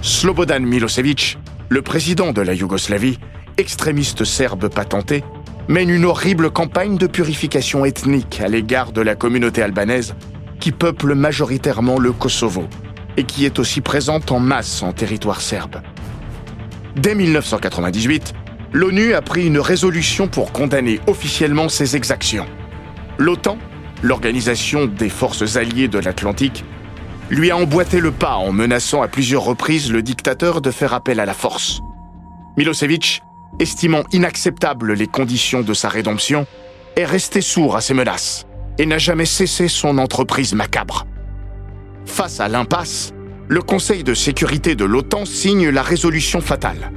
Slobodan 0.01 0.61
Milosevic, 0.61 1.39
le 1.69 1.83
président 1.83 2.33
de 2.33 2.41
la 2.41 2.55
Yougoslavie, 2.55 3.19
extrémiste 3.59 4.25
serbe 4.25 4.69
patenté, 4.69 5.25
mène 5.67 5.91
une 5.91 6.05
horrible 6.05 6.53
campagne 6.53 6.97
de 6.97 7.09
purification 7.09 7.85
ethnique 7.85 8.41
à 8.41 8.47
l'égard 8.47 8.93
de 8.93 9.01
la 9.01 9.17
communauté 9.17 9.61
albanaise 9.61 10.15
qui 10.61 10.71
peuple 10.71 11.17
majoritairement 11.17 11.99
le 11.99 12.13
Kosovo 12.13 12.69
et 13.17 13.25
qui 13.25 13.45
est 13.45 13.59
aussi 13.59 13.81
présente 13.81 14.31
en 14.31 14.39
masse 14.39 14.85
en 14.85 14.93
territoire 14.93 15.41
serbe. 15.41 15.83
Dès 16.95 17.17
1998, 17.17 18.35
l'ONU 18.73 19.15
a 19.15 19.21
pris 19.21 19.49
une 19.49 19.59
résolution 19.59 20.29
pour 20.29 20.53
condamner 20.53 21.01
officiellement 21.09 21.69
ces 21.69 21.97
exactions. 21.97 22.47
L'OTAN, 23.23 23.57
l'organisation 24.03 24.87
des 24.87 25.09
forces 25.09 25.57
alliées 25.57 25.87
de 25.87 26.01
l'Atlantique, 26.01 26.65
lui 27.31 27.53
a 27.53 27.57
emboîté 27.57 28.01
le 28.01 28.11
pas 28.11 28.35
en 28.35 28.51
menaçant 28.51 29.01
à 29.01 29.07
plusieurs 29.07 29.45
reprises 29.45 29.93
le 29.93 30.03
dictateur 30.03 30.61
de 30.61 30.73
faire 30.73 30.93
appel 30.93 31.21
à 31.21 31.25
la 31.25 31.33
force. 31.33 31.81
Milosevic 32.57 33.23
estimant 33.61 34.03
inacceptables 34.13 34.95
les 34.95 35.07
conditions 35.07 35.63
de 35.63 35.73
sa 35.73 35.89
rédemption, 35.89 36.47
est 36.97 37.05
resté 37.05 37.41
sourd 37.41 37.77
à 37.77 37.81
ces 37.81 37.95
menaces 37.95 38.45
et 38.79 38.87
n'a 38.87 38.99
jamais 38.99 39.25
cessé 39.25 39.69
son 39.69 39.99
entreprise 39.99 40.55
macabre. 40.55 41.07
Face 42.05 42.41
à 42.41 42.49
l'impasse, 42.49 43.13
le 43.49 43.63
Conseil 43.63 44.03
de 44.03 44.15
sécurité 44.15 44.75
de 44.75 44.85
l'OTAN 44.85 45.27
signe 45.27 45.69
la 45.69 45.83
résolution 45.83 46.41
fatale. 46.41 46.91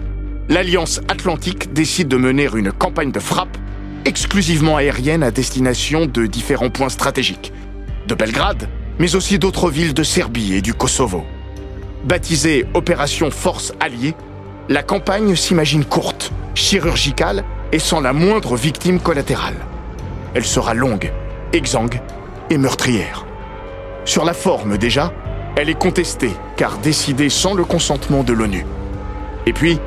L'Alliance 0.50 1.02
atlantique 1.08 1.72
décide 1.74 2.08
de 2.08 2.18
mener 2.18 2.48
une 2.56 2.72
campagne 2.72 3.12
de 3.12 3.20
frappe 3.20 3.58
exclusivement 4.06 4.78
aérienne 4.78 5.24
à 5.24 5.32
destination 5.32 6.06
de 6.06 6.28
différents 6.28 6.70
points 6.70 6.90
stratégiques, 6.90 7.52
de 8.08 8.16
Belgrade, 8.16 8.70
mais 9.00 9.16
aussi 9.16 9.40
d'autres 9.40 9.70
villes 9.70 9.94
de 9.94 10.04
Serbie 10.04 10.54
et 10.54 10.62
du 10.62 10.74
Kosovo. 10.74 11.26
Baptisée 12.06 12.66
Opération 12.76 13.32
Force 13.32 13.74
Alliée, 13.80 14.14
la 14.70 14.84
campagne 14.84 15.36
s'imagine 15.36 15.84
courte, 15.84 16.32
chirurgicale 16.54 17.44
et 17.72 17.80
sans 17.80 18.00
la 18.00 18.14
moindre 18.14 18.56
victime 18.56 19.00
collatérale. 19.00 19.58
Elle 20.36 20.46
sera 20.46 20.74
longue, 20.74 21.12
exsangue 21.52 22.00
et 22.50 22.58
meurtrière. 22.58 23.26
Sur 24.06 24.24
la 24.24 24.34
forme 24.34 24.78
déjà, 24.78 25.12
elle 25.56 25.70
est 25.70 25.80
contestée 25.80 26.32
car 26.58 26.78
décidée 26.78 27.30
sans 27.30 27.56
le 27.56 27.66
consentement 27.66 28.24
de 28.24 28.34
l'ONU. 28.34 28.66
Et 29.48 29.54
puis, 29.54 29.80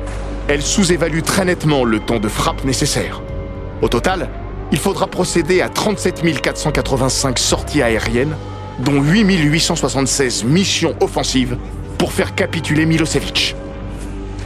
elle 0.49 0.61
sous-évalue 0.61 1.21
très 1.21 1.45
nettement 1.45 1.85
le 1.85 1.99
temps 1.99 2.19
de 2.19 2.27
frappe 2.27 2.65
nécessaire. 2.65 3.21
Au 3.81 3.87
total, 3.87 4.29
il 4.71 4.77
faudra 4.77 5.07
procéder 5.07 5.61
à 5.61 5.69
37 5.69 6.41
485 6.41 7.39
sorties 7.39 7.81
aériennes, 7.81 8.35
dont 8.79 9.01
8 9.01 9.23
876 9.23 10.43
missions 10.43 10.95
offensives 10.99 11.57
pour 11.97 12.11
faire 12.11 12.35
capituler 12.35 12.85
Milosevic. 12.85 13.55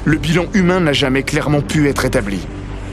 Le 0.05 0.17
bilan 0.17 0.45
humain 0.53 0.79
n'a 0.81 0.93
jamais 0.93 1.23
clairement 1.23 1.61
pu 1.61 1.87
être 1.87 2.05
établi, 2.05 2.39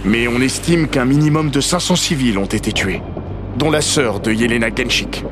mais 0.05 0.29
on 0.29 0.41
estime 0.41 0.89
qu'un 0.89 1.05
minimum 1.05 1.51
de 1.51 1.61
500 1.61 1.97
civils 1.97 2.39
ont 2.39 2.47
été 2.47 2.73
tués, 2.73 3.03
dont 3.57 3.71
la 3.71 3.81
sœur 3.81 4.21
de 4.21 4.33
Yelena 4.33 4.69
Genchik. 4.75 5.25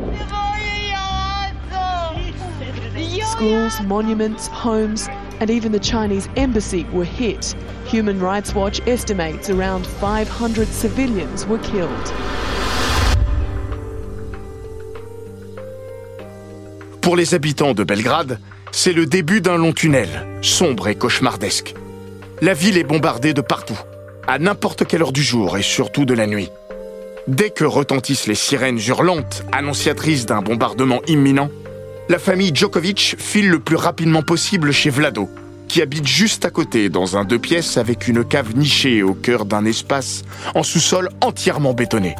Schools, 3.38 3.86
monuments, 3.86 4.50
homes, 4.64 4.96
and 5.40 5.50
even 5.50 5.72
the 5.72 5.80
Chinese 5.80 6.28
embassy 6.36 6.84
were 6.92 7.04
hit. 7.04 7.54
Human 7.86 8.20
Rights 8.20 8.54
Watch 8.54 8.80
estimates 8.86 9.50
around 9.50 9.86
500 9.86 10.66
civilians 10.66 11.46
were 11.46 11.58
killed. 11.58 12.12
Pour 17.00 17.16
les 17.16 17.32
habitants 17.32 17.72
de 17.72 17.84
Belgrade, 17.84 18.38
c'est 18.70 18.92
le 18.92 19.06
début 19.06 19.40
d'un 19.40 19.56
long 19.56 19.72
tunnel, 19.72 20.08
sombre 20.42 20.88
et 20.88 20.94
cauchemardesque. 20.94 21.74
La 22.42 22.52
ville 22.52 22.76
est 22.76 22.84
bombardée 22.84 23.32
de 23.32 23.40
partout, 23.40 23.78
à 24.26 24.38
n'importe 24.38 24.86
quelle 24.86 25.02
heure 25.02 25.12
du 25.12 25.22
jour 25.22 25.56
et 25.56 25.62
surtout 25.62 26.04
de 26.04 26.14
la 26.14 26.26
nuit. 26.26 26.50
Dès 27.26 27.50
que 27.50 27.64
retentissent 27.64 28.26
les 28.26 28.34
sirènes 28.34 28.78
hurlantes, 28.78 29.44
annonciatrices 29.52 30.26
d'un 30.26 30.42
bombardement 30.42 31.00
imminent, 31.06 31.50
la 32.08 32.18
famille 32.18 32.52
Djokovic 32.54 33.16
file 33.18 33.50
le 33.50 33.58
plus 33.58 33.76
rapidement 33.76 34.22
possible 34.22 34.72
chez 34.72 34.90
Vlado, 34.90 35.28
qui 35.68 35.82
habite 35.82 36.06
juste 36.06 36.44
à 36.44 36.50
côté 36.50 36.88
dans 36.88 37.16
un 37.16 37.24
deux 37.24 37.38
pièces 37.38 37.76
avec 37.76 38.08
une 38.08 38.24
cave 38.24 38.56
nichée 38.56 39.02
au 39.02 39.14
cœur 39.14 39.44
d'un 39.44 39.64
espace 39.66 40.24
en 40.54 40.62
sous-sol 40.62 41.10
entièrement 41.20 41.74
bétonné. 41.74 42.14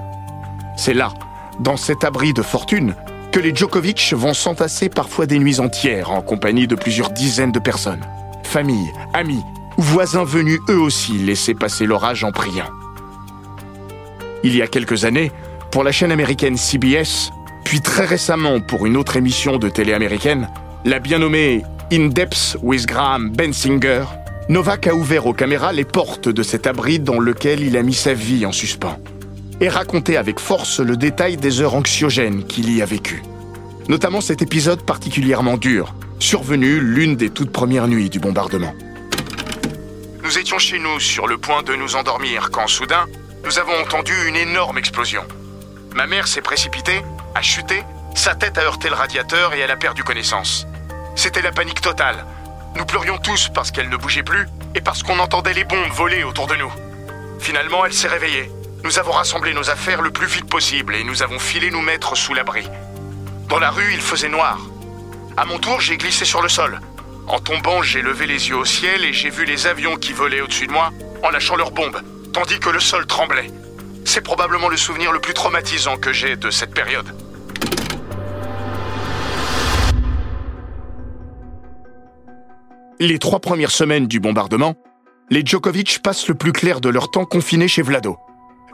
C'est 0.77 0.95
là, 0.95 1.15
dans 1.61 1.77
cet 1.77 2.05
abri 2.05 2.35
de 2.35 2.43
fortune, 2.43 2.95
que 3.33 3.41
les 3.41 3.55
Djokovic 3.55 4.13
vont 4.15 4.35
s'entasser 4.35 4.89
parfois 4.89 5.27
des 5.27 5.39
nuits 5.39 5.61
entières 5.61 6.11
en 6.11 6.23
compagnie 6.23 6.67
de 6.67 6.75
plusieurs 6.75 7.11
dizaines 7.11 7.53
de 7.53 7.59
personnes. 7.59 8.05
Familles, 8.45 8.93
amis 9.15 9.43
ou 9.79 9.83
voisins 9.83 10.25
venus 10.25 10.61
eux 10.69 10.79
aussi 10.79 11.13
laisser 11.13 11.55
passer 11.55 11.87
l'orage 11.87 12.25
en 12.25 12.33
priant. 12.33 12.69
Il 14.45 14.55
y 14.55 14.63
a 14.63 14.67
quelques 14.67 15.05
années, 15.05 15.33
pour 15.71 15.83
la 15.85 15.93
chaîne 15.93 16.13
américaine 16.13 16.57
CBS, 16.57 17.31
puis 17.69 17.83
très 17.83 18.07
récemment 18.07 18.61
pour 18.61 18.87
une 18.87 18.97
autre 18.97 19.19
émission 19.19 19.59
de 19.59 19.69
télé 19.69 19.93
américaine, 19.93 20.49
la 20.87 21.01
bien 21.01 21.19
nommée 21.19 21.65
In 21.93 22.07
Depth 22.07 22.57
with 22.63 22.87
Graham 22.87 23.29
Bensinger, 23.29 24.05
Novak 24.49 24.87
a 24.87 24.95
ouvert 24.95 25.27
aux 25.27 25.35
caméras 25.35 25.75
les 25.75 25.85
portes 25.85 26.31
de 26.31 26.43
cet 26.43 26.67
abri 26.67 26.99
dans 26.99 27.21
lequel 27.21 27.61
il 27.61 27.77
a 27.77 27.83
mis 27.83 27.93
sa 27.93 28.15
vie 28.15 28.47
en 28.47 28.53
suspens 28.53 28.99
et 29.61 29.69
raconté 29.69 30.17
avec 30.17 30.41
force 30.41 30.81
le 30.81 30.97
détail 30.97 31.37
des 31.37 31.61
heures 31.61 31.75
anxiogènes 31.75 32.47
qu'il 32.47 32.75
y 32.75 32.81
a 32.81 32.87
vécues. 32.87 33.23
Notamment 33.91 34.23
cet 34.23 34.41
épisode 34.41 34.81
particulièrement 34.81 35.59
dur, 35.59 35.95
survenu 36.21 36.81
l'une 36.81 37.17
des 37.17 37.29
toutes 37.29 37.53
premières 37.53 37.87
nuits 37.87 38.09
du 38.09 38.19
bombardement. 38.19 38.75
Nous 40.25 40.39
étions 40.39 40.59
chez 40.59 40.79
nous 40.79 41.01
sur 41.01 41.27
le 41.27 41.37
point 41.37 41.63
de 41.63 41.75
nous 41.75 41.97
endormir 41.97 42.49
quand 42.51 42.67
soudain, 42.67 43.05
nous 43.45 43.59
avons 43.59 43.79
entendu 43.83 44.15
une 44.27 44.37
énorme 44.37 44.79
explosion. 44.79 45.23
Ma 45.95 46.07
mère 46.07 46.29
s'est 46.29 46.41
précipitée, 46.41 47.03
a 47.35 47.43
chuté, 47.43 47.83
sa 48.15 48.35
tête 48.35 48.59
a 48.59 48.63
heurté 48.63 48.89
le 48.89 48.95
radiateur 48.95 49.55
et 49.55 49.61
elle 49.61 49.71
a 49.71 49.77
perdu 49.77 50.03
connaissance. 50.03 50.67
C'était 51.15 51.43
la 51.43 51.53
panique 51.53 51.81
totale. 51.81 52.25
Nous 52.77 52.85
pleurions 52.85 53.19
tous 53.19 53.49
parce 53.55 53.71
qu'elle 53.71 53.89
ne 53.89 53.97
bougeait 53.97 54.23
plus 54.23 54.47
et 54.75 54.81
parce 54.81 55.03
qu'on 55.03 55.19
entendait 55.19 55.55
les 55.55 55.65
bombes 55.65 55.91
voler 55.93 56.25
autour 56.25 56.47
de 56.47 56.57
nous. 56.57 56.73
Finalement, 57.41 57.85
elle 57.85 57.93
s'est 57.93 58.09
réveillée. 58.09 58.51
Nous 58.85 58.99
avons 58.99 59.13
rassemblé 59.13 59.53
nos 59.53 59.71
affaires 59.71 60.03
le 60.03 60.11
plus 60.11 60.27
vite 60.27 60.49
possible 60.49 60.95
et 60.95 61.05
nous 61.05 61.23
avons 61.23 61.39
filé 61.39 61.71
nous 61.71 61.81
mettre 61.81 62.17
sous 62.17 62.35
l'abri. 62.35 62.69
Dans 63.49 63.59
la 63.59 63.71
rue, 63.71 63.93
il 63.93 64.01
faisait 64.01 64.29
noir. 64.29 64.59
À 65.37 65.45
mon 65.45 65.59
tour, 65.59 65.81
j'ai 65.81 65.97
glissé 65.97 66.25
sur 66.25 66.43
le 66.43 66.49
sol. 66.49 66.81
En 67.27 67.41
tombant, 67.41 67.83
j'ai 67.83 68.03
levé 68.03 68.27
les 68.27 68.49
yeux 68.49 68.57
au 68.57 68.65
ciel 68.65 69.05
et 69.05 69.13
j'ai 69.13 69.31
vu 69.31 69.45
les 69.45 69.67
avions 69.67 69.97
qui 69.97 70.13
volaient 70.13 70.41
au-dessus 70.41 70.67
de 70.67 70.73
moi 70.73 70.91
en 71.23 71.31
lâchant 71.31 71.57
leurs 71.57 71.73
bombes, 71.73 72.01
tandis 72.33 72.59
que 72.61 72.71
le 72.71 72.81
sol 72.81 73.07
tremblait. 73.07 73.51
C'est 74.19 74.25
probablement 74.25 74.69
le 74.69 74.77
souvenir 74.77 75.13
le 75.13 75.21
plus 75.21 75.33
traumatisant 75.33 75.97
que 75.97 76.13
j'ai 76.13 76.35
de 76.35 76.51
cette 76.51 76.75
période. 76.75 77.07
Les 82.99 83.21
trois 83.21 83.39
premières 83.39 83.71
semaines 83.71 84.09
du 84.09 84.19
bombardement, 84.19 84.75
les 85.31 85.47
Djokovic 85.47 86.01
passent 86.03 86.27
le 86.27 86.35
plus 86.35 86.51
clair 86.51 86.81
de 86.81 86.89
leur 86.89 87.13
temps 87.13 87.27
confinés 87.27 87.69
chez 87.69 87.83
Vlado. 87.83 88.19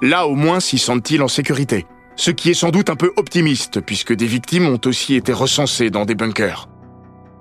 Là 0.00 0.26
au 0.26 0.34
moins 0.34 0.60
s'y 0.60 0.78
sentent-ils 0.78 1.20
en 1.20 1.28
sécurité, 1.28 1.84
ce 2.16 2.30
qui 2.30 2.48
est 2.48 2.54
sans 2.54 2.70
doute 2.70 2.88
un 2.88 2.96
peu 2.96 3.12
optimiste 3.18 3.82
puisque 3.82 4.14
des 4.14 4.26
victimes 4.26 4.66
ont 4.66 4.80
aussi 4.86 5.14
été 5.14 5.34
recensées 5.34 5.90
dans 5.90 6.06
des 6.06 6.14
bunkers. 6.14 6.70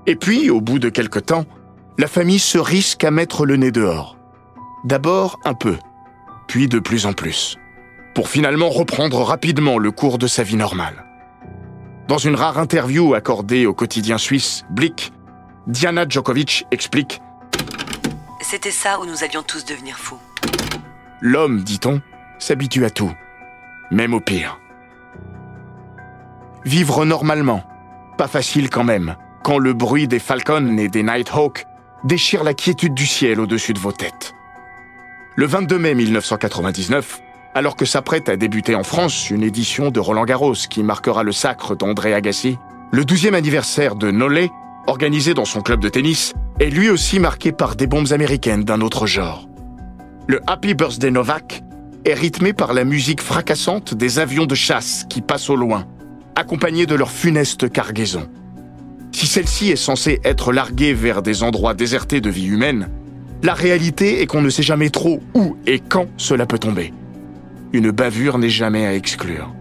Et 0.07 0.17
puis, 0.17 0.49
au 0.49 0.59
bout 0.59 0.79
de 0.79 0.89
quelque 0.89 1.19
temps, 1.19 1.45
la 1.97 2.07
famille 2.07 2.39
se 2.39 2.57
risque 2.57 3.05
à 3.05 3.11
mettre 3.11 3.45
le 3.45 3.55
nez 3.55 3.71
dehors. 3.71 4.17
D'abord 4.83 5.39
un 5.45 5.53
peu, 5.53 5.77
puis 6.49 6.67
de 6.67 6.79
plus 6.79 7.05
en 7.05 7.13
plus, 7.13 7.57
pour 8.13 8.29
finalement 8.29 8.69
reprendre 8.69 9.21
rapidement 9.21 9.77
le 9.77 9.91
cours 9.91 10.17
de 10.17 10.27
sa 10.27 10.43
vie 10.43 10.55
normale. 10.55 11.05
Dans 12.07 12.17
une 12.17 12.35
rare 12.35 12.59
interview 12.59 13.13
accordée 13.13 13.65
au 13.65 13.73
quotidien 13.73 14.17
suisse 14.17 14.65
Blick, 14.69 15.13
Diana 15.67 16.05
Djokovic 16.07 16.65
explique 16.71 17.21
C'était 18.41 18.71
ça 18.71 18.99
où 18.99 19.05
nous 19.05 19.23
allions 19.23 19.43
tous 19.43 19.65
devenir 19.65 19.97
fous. 19.97 20.19
L'homme, 21.21 21.63
dit-on, 21.63 22.01
s'habitue 22.39 22.85
à 22.85 22.89
tout, 22.89 23.11
même 23.91 24.13
au 24.13 24.19
pire. 24.19 24.59
Vivre 26.65 27.05
normalement, 27.05 27.63
pas 28.17 28.27
facile 28.27 28.69
quand 28.69 28.83
même, 28.83 29.15
quand 29.43 29.57
le 29.57 29.73
bruit 29.73 30.07
des 30.07 30.19
Falcons 30.19 30.77
et 30.77 30.89
des 30.89 31.03
Nighthawks 31.03 31.65
déchire 32.03 32.43
la 32.43 32.53
quiétude 32.53 32.93
du 32.93 33.05
ciel 33.05 33.39
au-dessus 33.39 33.73
de 33.73 33.79
vos 33.79 33.91
têtes. 33.91 34.33
Le 35.35 35.45
22 35.45 35.79
mai 35.79 35.95
1999, 35.95 37.21
alors 37.55 37.75
que 37.75 37.85
s'apprête 37.85 38.29
à 38.29 38.35
débuter 38.35 38.75
en 38.75 38.83
France 38.83 39.29
une 39.29 39.43
édition 39.43 39.91
de 39.91 39.99
Roland 39.99 40.25
Garros 40.25 40.53
qui 40.69 40.83
marquera 40.83 41.23
le 41.23 41.31
sacre 41.31 41.75
d'André 41.75 42.13
Agassi, 42.13 42.57
le 42.91 43.03
12e 43.03 43.33
anniversaire 43.33 43.95
de 43.95 44.11
Nollet, 44.11 44.49
organisé 44.87 45.33
dans 45.33 45.45
son 45.45 45.61
club 45.61 45.79
de 45.79 45.89
tennis, 45.89 46.33
est 46.59 46.69
lui 46.69 46.89
aussi 46.89 47.19
marqué 47.19 47.51
par 47.51 47.75
des 47.75 47.87
bombes 47.87 48.11
américaines 48.11 48.63
d'un 48.63 48.81
autre 48.81 49.07
genre. 49.07 49.47
Le 50.27 50.41
Happy 50.47 50.73
Birthday 50.73 51.11
Novak 51.11 51.63
est 52.05 52.13
rythmé 52.13 52.53
par 52.53 52.73
la 52.73 52.83
musique 52.83 53.21
fracassante 53.21 53.93
des 53.93 54.19
avions 54.19 54.45
de 54.45 54.55
chasse 54.55 55.05
qui 55.09 55.21
passent 55.21 55.49
au 55.49 55.55
loin, 55.55 55.85
accompagnés 56.35 56.85
de 56.85 56.95
leur 56.95 57.11
funeste 57.11 57.71
cargaison. 57.71 58.27
Si 59.11 59.27
celle-ci 59.27 59.69
est 59.69 59.75
censée 59.75 60.19
être 60.23 60.51
larguée 60.51 60.93
vers 60.93 61.21
des 61.21 61.43
endroits 61.43 61.73
désertés 61.73 62.19
de 62.19 62.29
vie 62.29 62.47
humaine, 62.47 62.89
la 63.43 63.53
réalité 63.53 64.21
est 64.21 64.25
qu'on 64.25 64.41
ne 64.41 64.49
sait 64.49 64.63
jamais 64.63 64.89
trop 64.89 65.21
où 65.33 65.55
et 65.67 65.79
quand 65.79 66.07
cela 66.17 66.45
peut 66.45 66.59
tomber. 66.59 66.93
Une 67.73 67.89
bavure 67.89 68.37
n'est 68.37 68.49
jamais 68.49 68.85
à 68.85 68.93
exclure. 68.93 69.51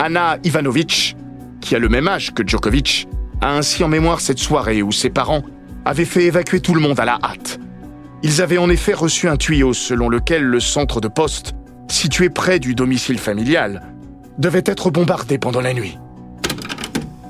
Anna 0.00 0.38
Ivanovic, 0.42 1.16
qui 1.60 1.76
a 1.76 1.78
le 1.78 1.88
même 1.88 2.08
âge 2.08 2.34
que 2.34 2.46
Djokovic, 2.46 3.06
a 3.40 3.56
ainsi 3.56 3.84
en 3.84 3.88
mémoire 3.88 4.20
cette 4.20 4.40
soirée 4.40 4.82
où 4.82 4.90
ses 4.90 5.08
parents 5.08 5.42
avaient 5.84 6.04
fait 6.04 6.24
évacuer 6.24 6.58
tout 6.58 6.74
le 6.74 6.80
monde 6.80 6.98
à 6.98 7.04
la 7.04 7.20
hâte. 7.22 7.60
Ils 8.24 8.42
avaient 8.42 8.58
en 8.58 8.68
effet 8.70 8.92
reçu 8.92 9.28
un 9.28 9.36
tuyau 9.36 9.72
selon 9.72 10.08
lequel 10.08 10.42
le 10.42 10.58
centre 10.58 11.00
de 11.00 11.06
poste, 11.06 11.54
situé 11.88 12.28
près 12.28 12.58
du 12.58 12.74
domicile 12.74 13.18
familial, 13.18 13.82
devait 14.38 14.64
être 14.66 14.90
bombardé 14.90 15.38
pendant 15.38 15.60
la 15.60 15.74
nuit. 15.74 15.96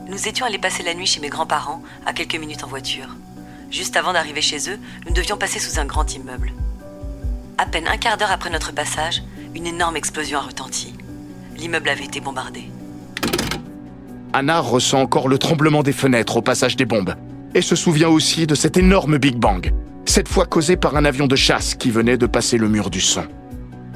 Nous 0.08 0.26
étions 0.26 0.46
allés 0.46 0.58
passer 0.58 0.82
la 0.82 0.94
nuit 0.94 1.06
chez 1.06 1.20
mes 1.20 1.28
grands-parents, 1.28 1.82
à 2.06 2.14
quelques 2.14 2.36
minutes 2.36 2.64
en 2.64 2.68
voiture. 2.68 3.08
Juste 3.70 3.96
avant 3.96 4.14
d'arriver 4.14 4.40
chez 4.40 4.70
eux, 4.70 4.78
nous 5.06 5.12
devions 5.12 5.36
passer 5.36 5.58
sous 5.58 5.78
un 5.78 5.84
grand 5.84 6.14
immeuble. 6.14 6.52
À 7.58 7.66
peine 7.66 7.86
un 7.88 7.96
quart 7.96 8.16
d'heure 8.16 8.30
après 8.30 8.50
notre 8.50 8.72
passage, 8.72 9.22
une 9.54 9.66
énorme 9.66 9.96
explosion 9.96 10.38
a 10.38 10.42
retenti. 10.42 10.94
L'immeuble 11.56 11.88
avait 11.88 12.04
été 12.04 12.20
bombardé. 12.20 12.64
Anna 14.32 14.60
ressent 14.60 15.00
encore 15.00 15.28
le 15.28 15.38
tremblement 15.38 15.82
des 15.82 15.92
fenêtres 15.92 16.38
au 16.38 16.42
passage 16.42 16.76
des 16.76 16.86
bombes 16.86 17.14
et 17.54 17.60
se 17.60 17.76
souvient 17.76 18.08
aussi 18.08 18.46
de 18.46 18.54
cet 18.54 18.78
énorme 18.78 19.18
Big 19.18 19.36
Bang, 19.36 19.72
cette 20.06 20.28
fois 20.28 20.46
causé 20.46 20.76
par 20.76 20.96
un 20.96 21.04
avion 21.04 21.26
de 21.26 21.36
chasse 21.36 21.74
qui 21.74 21.90
venait 21.90 22.16
de 22.16 22.26
passer 22.26 22.56
le 22.56 22.68
mur 22.68 22.88
du 22.88 23.00
son. 23.00 23.26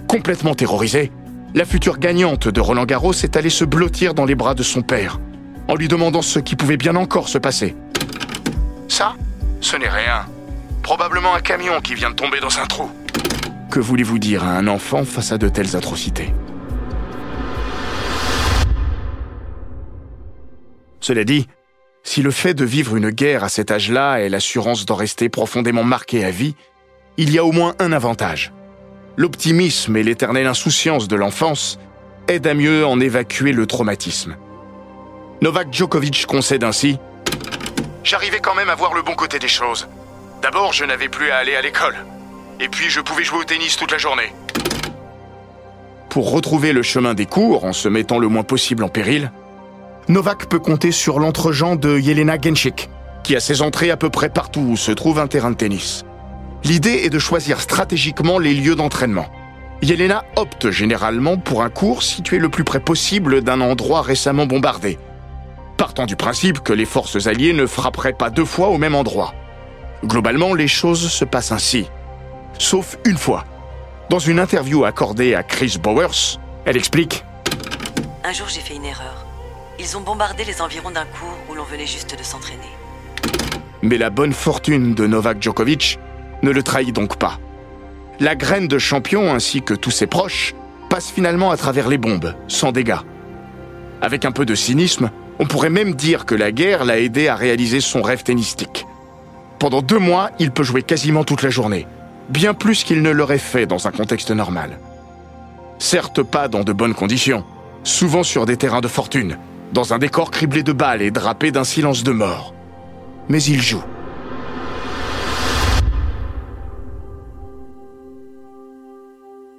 Complètement 0.08 0.54
terrorisée, 0.54 1.10
la 1.54 1.64
future 1.64 1.98
gagnante 1.98 2.48
de 2.48 2.60
Roland 2.60 2.84
Garros 2.84 3.14
est 3.14 3.36
allée 3.36 3.50
se 3.50 3.64
blottir 3.64 4.12
dans 4.12 4.26
les 4.26 4.34
bras 4.34 4.54
de 4.54 4.62
son 4.62 4.82
père, 4.82 5.18
en 5.68 5.74
lui 5.74 5.88
demandant 5.88 6.22
ce 6.22 6.38
qui 6.38 6.54
pouvait 6.54 6.76
bien 6.76 6.96
encore 6.96 7.30
se 7.30 7.38
passer. 7.38 7.74
Ça, 8.88 9.14
ce 9.62 9.76
n'est 9.76 9.88
rien. 9.88 10.26
Probablement 10.82 11.34
un 11.34 11.40
camion 11.40 11.80
qui 11.80 11.94
vient 11.94 12.10
de 12.10 12.14
tomber 12.14 12.40
dans 12.40 12.58
un 12.58 12.66
trou. 12.66 12.90
Que 13.70 13.80
voulez-vous 13.80 14.18
dire 14.18 14.44
à 14.44 14.52
un 14.52 14.68
enfant 14.68 15.04
face 15.04 15.32
à 15.32 15.38
de 15.38 15.48
telles 15.48 15.76
atrocités? 15.76 16.32
Cela 21.00 21.24
dit, 21.24 21.46
si 22.02 22.22
le 22.22 22.30
fait 22.30 22.54
de 22.54 22.64
vivre 22.64 22.96
une 22.96 23.10
guerre 23.10 23.44
à 23.44 23.48
cet 23.48 23.70
âge-là 23.70 24.18
est 24.18 24.28
l'assurance 24.28 24.86
d'en 24.86 24.94
rester 24.94 25.28
profondément 25.28 25.84
marqué 25.84 26.24
à 26.24 26.30
vie, 26.30 26.54
il 27.16 27.32
y 27.32 27.38
a 27.38 27.44
au 27.44 27.52
moins 27.52 27.74
un 27.78 27.92
avantage. 27.92 28.52
L'optimisme 29.16 29.96
et 29.96 30.02
l'éternelle 30.02 30.46
insouciance 30.46 31.08
de 31.08 31.16
l'enfance 31.16 31.78
aident 32.28 32.46
à 32.46 32.54
mieux 32.54 32.86
en 32.86 33.00
évacuer 33.00 33.52
le 33.52 33.66
traumatisme. 33.66 34.36
Novak 35.42 35.72
Djokovic 35.72 36.26
concède 36.26 36.64
ainsi 36.64 36.98
J'arrivais 38.04 38.40
quand 38.40 38.54
même 38.54 38.70
à 38.70 38.74
voir 38.74 38.94
le 38.94 39.02
bon 39.02 39.14
côté 39.14 39.38
des 39.38 39.48
choses. 39.48 39.88
D'abord, 40.42 40.72
je 40.72 40.84
n'avais 40.84 41.08
plus 41.08 41.30
à 41.30 41.38
aller 41.38 41.56
à 41.56 41.62
l'école. 41.62 41.96
Et 42.60 42.68
puis, 42.68 42.88
je 42.88 43.00
pouvais 43.00 43.24
jouer 43.24 43.40
au 43.40 43.44
tennis 43.44 43.76
toute 43.76 43.92
la 43.92 43.98
journée. 43.98 44.32
Pour 46.08 46.30
retrouver 46.32 46.72
le 46.72 46.82
chemin 46.82 47.12
des 47.12 47.26
cours 47.26 47.64
en 47.64 47.72
se 47.72 47.88
mettant 47.88 48.18
le 48.18 48.28
moins 48.28 48.42
possible 48.42 48.84
en 48.84 48.88
péril, 48.88 49.30
Novak 50.08 50.46
peut 50.46 50.58
compter 50.58 50.92
sur 50.92 51.18
lentre 51.18 51.50
de 51.76 51.98
Yelena 51.98 52.36
Genchik, 52.40 52.88
qui 53.22 53.36
a 53.36 53.40
ses 53.40 53.60
entrées 53.60 53.90
à 53.90 53.96
peu 53.96 54.08
près 54.08 54.30
partout 54.30 54.60
où 54.60 54.76
se 54.76 54.92
trouve 54.92 55.18
un 55.18 55.26
terrain 55.26 55.50
de 55.50 55.56
tennis. 55.56 56.04
L'idée 56.64 57.02
est 57.04 57.10
de 57.10 57.18
choisir 57.18 57.60
stratégiquement 57.60 58.38
les 58.38 58.54
lieux 58.54 58.76
d'entraînement. 58.76 59.26
Yelena 59.82 60.24
opte 60.36 60.70
généralement 60.70 61.36
pour 61.36 61.62
un 61.62 61.68
cours 61.68 62.02
situé 62.02 62.38
le 62.38 62.48
plus 62.48 62.64
près 62.64 62.80
possible 62.80 63.42
d'un 63.42 63.60
endroit 63.60 64.00
récemment 64.00 64.46
bombardé, 64.46 64.98
partant 65.76 66.06
du 66.06 66.16
principe 66.16 66.60
que 66.60 66.72
les 66.72 66.86
forces 66.86 67.26
alliées 67.26 67.52
ne 67.52 67.66
frapperaient 67.66 68.14
pas 68.14 68.30
deux 68.30 68.44
fois 68.44 68.68
au 68.68 68.78
même 68.78 68.94
endroit. 68.94 69.34
Globalement, 70.04 70.54
les 70.54 70.68
choses 70.68 71.10
se 71.10 71.24
passent 71.24 71.52
ainsi. 71.52 71.88
Sauf 72.58 72.98
une 73.04 73.16
fois. 73.16 73.44
Dans 74.08 74.18
une 74.18 74.38
interview 74.38 74.84
accordée 74.84 75.34
à 75.34 75.42
Chris 75.42 75.76
Bowers, 75.82 76.38
elle 76.64 76.76
explique 76.76 77.24
Un 78.24 78.32
jour, 78.32 78.48
j'ai 78.48 78.60
fait 78.60 78.74
une 78.74 78.84
erreur. 78.84 79.26
Ils 79.78 79.96
ont 79.96 80.00
bombardé 80.00 80.44
les 80.44 80.62
environs 80.62 80.90
d'un 80.90 81.04
cours 81.04 81.36
où 81.50 81.54
l'on 81.54 81.64
venait 81.64 81.86
juste 81.86 82.18
de 82.18 82.22
s'entraîner. 82.22 82.70
Mais 83.82 83.98
la 83.98 84.10
bonne 84.10 84.32
fortune 84.32 84.94
de 84.94 85.06
Novak 85.06 85.42
Djokovic 85.42 85.98
ne 86.42 86.50
le 86.50 86.62
trahit 86.62 86.94
donc 86.94 87.16
pas. 87.16 87.38
La 88.20 88.34
graine 88.34 88.68
de 88.68 88.78
champion 88.78 89.32
ainsi 89.32 89.62
que 89.62 89.74
tous 89.74 89.90
ses 89.90 90.06
proches 90.06 90.54
passe 90.88 91.10
finalement 91.10 91.50
à 91.50 91.56
travers 91.56 91.88
les 91.88 91.98
bombes, 91.98 92.34
sans 92.48 92.72
dégâts. 92.72 92.96
Avec 94.00 94.24
un 94.24 94.32
peu 94.32 94.46
de 94.46 94.54
cynisme, 94.54 95.10
on 95.38 95.46
pourrait 95.46 95.70
même 95.70 95.94
dire 95.94 96.24
que 96.24 96.34
la 96.34 96.52
guerre 96.52 96.84
l'a 96.84 96.98
aidé 96.98 97.28
à 97.28 97.36
réaliser 97.36 97.80
son 97.80 98.00
rêve 98.00 98.22
tennistique. 98.22 98.86
Pendant 99.58 99.82
deux 99.82 99.98
mois, 99.98 100.30
il 100.38 100.50
peut 100.50 100.62
jouer 100.62 100.82
quasiment 100.82 101.24
toute 101.24 101.42
la 101.42 101.50
journée, 101.50 101.86
bien 102.28 102.54
plus 102.54 102.84
qu'il 102.84 103.02
ne 103.02 103.10
l'aurait 103.10 103.38
fait 103.38 103.66
dans 103.66 103.86
un 103.86 103.92
contexte 103.92 104.30
normal. 104.30 104.78
Certes 105.78 106.22
pas 106.22 106.48
dans 106.48 106.64
de 106.64 106.72
bonnes 106.72 106.94
conditions, 106.94 107.44
souvent 107.84 108.22
sur 108.22 108.46
des 108.46 108.56
terrains 108.56 108.80
de 108.80 108.88
fortune, 108.88 109.38
dans 109.72 109.92
un 109.92 109.98
décor 109.98 110.30
criblé 110.30 110.62
de 110.62 110.72
balles 110.72 111.02
et 111.02 111.10
drapé 111.10 111.50
d'un 111.50 111.64
silence 111.64 112.02
de 112.02 112.12
mort. 112.12 112.54
Mais 113.28 113.42
il 113.42 113.60
joue. 113.60 113.82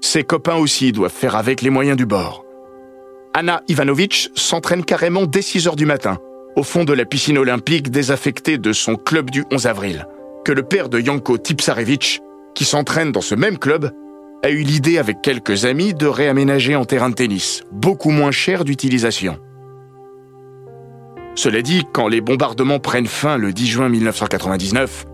Ses 0.01 0.23
copains 0.23 0.56
aussi 0.56 0.91
doivent 0.91 1.12
faire 1.12 1.36
avec 1.36 1.62
les 1.62 1.69
moyens 1.69 1.97
du 1.97 2.06
bord. 2.06 2.43
Anna 3.34 3.62
Ivanovic 3.67 4.32
s'entraîne 4.36 4.84
carrément 4.84 5.25
dès 5.25 5.41
6 5.43 5.67
heures 5.67 5.75
du 5.75 5.86
matin, 5.86 6.17
au 6.56 6.63
fond 6.63 6.86
de 6.86 6.93
la 6.93 7.06
piscine 7.06 7.38
olympique 7.38 7.91
désaffectée 7.91 8.58
de 8.58 8.73
son 8.73 8.95
club 8.95 9.30
du 9.30 9.45
11 9.51 9.67
avril, 9.67 10.08
que 10.43 10.51
le 10.51 10.63
père 10.63 10.89
de 10.89 10.99
Yanko 10.99 11.38
Tipsarevich, 11.38 12.21
qui 12.58 12.65
s'entraîne 12.65 13.12
dans 13.12 13.22
ce 13.22 13.36
même 13.36 13.60
club, 13.60 13.91
a 14.41 14.50
eu 14.50 14.63
l'idée 14.63 14.98
avec 14.98 15.22
quelques 15.22 15.65
amis 15.65 15.93
de 15.93 16.08
réaménager 16.08 16.76
en 16.76 16.86
terrain 16.86 17.12
de 17.12 17.13
tennis, 17.13 17.62
beaucoup 17.72 18.10
moins 18.10 18.32
cher 18.32 18.63
d'utilisation. 18.63 19.38
Cela 21.36 21.62
dit, 21.62 21.84
quand 21.93 22.08
les 22.08 22.20
bombardements 22.20 22.80
prennent 22.80 23.06
fin 23.06 23.38
le 23.38 23.54
10 23.54 23.67
juin 23.67 23.89
1999, 23.89 25.06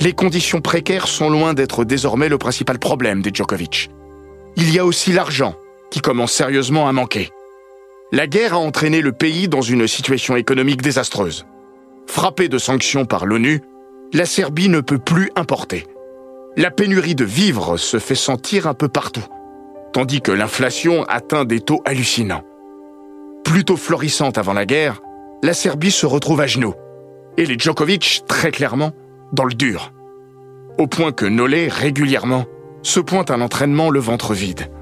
les 0.00 0.12
conditions 0.12 0.60
précaires 0.60 1.08
sont 1.08 1.30
loin 1.30 1.54
d'être 1.54 1.86
désormais 1.86 2.28
le 2.28 2.36
principal 2.36 2.78
problème 2.78 3.22
des 3.22 3.30
Djokovic. 3.32 3.88
Il 4.56 4.70
y 4.70 4.78
a 4.78 4.84
aussi 4.84 5.14
l'argent, 5.14 5.54
qui 5.90 6.02
commence 6.02 6.32
sérieusement 6.32 6.86
à 6.86 6.92
manquer. 6.92 7.30
La 8.12 8.26
guerre 8.26 8.52
a 8.52 8.58
entraîné 8.58 9.00
le 9.00 9.12
pays 9.12 9.48
dans 9.48 9.62
une 9.62 9.88
situation 9.88 10.36
économique 10.36 10.82
désastreuse. 10.82 11.46
Frappée 12.06 12.50
de 12.50 12.58
sanctions 12.58 13.06
par 13.06 13.24
l'ONU, 13.24 13.62
la 14.12 14.26
Serbie 14.26 14.68
ne 14.68 14.82
peut 14.82 14.98
plus 14.98 15.30
importer. 15.34 15.86
La 16.56 16.72
pénurie 16.72 17.14
de 17.14 17.24
vivres 17.24 17.76
se 17.76 18.00
fait 18.00 18.16
sentir 18.16 18.66
un 18.66 18.74
peu 18.74 18.88
partout, 18.88 19.24
tandis 19.92 20.20
que 20.20 20.32
l'inflation 20.32 21.04
atteint 21.04 21.44
des 21.44 21.60
taux 21.60 21.80
hallucinants. 21.84 22.42
Plutôt 23.44 23.76
florissante 23.76 24.36
avant 24.36 24.52
la 24.52 24.66
guerre, 24.66 25.00
la 25.44 25.54
Serbie 25.54 25.92
se 25.92 26.06
retrouve 26.06 26.40
à 26.40 26.48
genoux, 26.48 26.74
et 27.36 27.46
les 27.46 27.56
Djokovic, 27.56 28.22
très 28.26 28.50
clairement, 28.50 28.90
dans 29.32 29.44
le 29.44 29.54
dur. 29.54 29.92
Au 30.76 30.88
point 30.88 31.12
que 31.12 31.24
Nolé, 31.24 31.68
régulièrement, 31.68 32.46
se 32.82 32.98
pointe 32.98 33.30
à 33.30 33.36
l'entraînement 33.36 33.88
le 33.88 34.00
ventre 34.00 34.34
vide. 34.34 34.72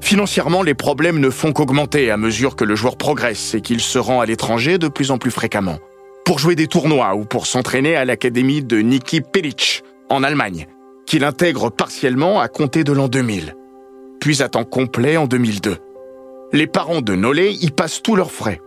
Financièrement, 0.00 0.62
les 0.62 0.74
problèmes 0.74 1.20
ne 1.20 1.30
font 1.30 1.52
qu'augmenter 1.52 2.10
à 2.10 2.16
mesure 2.16 2.56
que 2.56 2.64
le 2.64 2.76
joueur 2.76 2.96
progresse 2.96 3.54
et 3.54 3.60
qu'il 3.60 3.80
se 3.80 3.98
rend 3.98 4.20
à 4.20 4.26
l'étranger 4.26 4.78
de 4.78 4.88
plus 4.88 5.10
en 5.10 5.18
plus 5.18 5.30
fréquemment. 5.30 5.78
Pour 6.24 6.38
jouer 6.38 6.56
des 6.56 6.66
tournois 6.66 7.14
ou 7.14 7.26
pour 7.26 7.46
s'entraîner 7.46 7.94
à 7.94 8.06
l'académie 8.06 8.62
de 8.62 8.78
Niki 8.78 9.20
Pelic, 9.20 9.82
en 10.08 10.22
Allemagne, 10.22 10.66
qu'il 11.06 11.24
intègre 11.24 11.70
partiellement 11.70 12.40
à 12.40 12.48
compter 12.48 12.84
de 12.84 12.92
l'an 12.92 13.08
2000, 13.08 13.54
puis 14.20 14.42
à 14.42 14.48
temps 14.48 14.64
complet 14.64 15.16
en 15.16 15.26
2002. 15.26 15.76
Les 16.52 16.66
parents 16.66 17.00
de 17.00 17.14
Nolé 17.14 17.52
y 17.60 17.70
passent 17.70 18.02
tous 18.02 18.16
leurs 18.16 18.30
frais, 18.30 18.60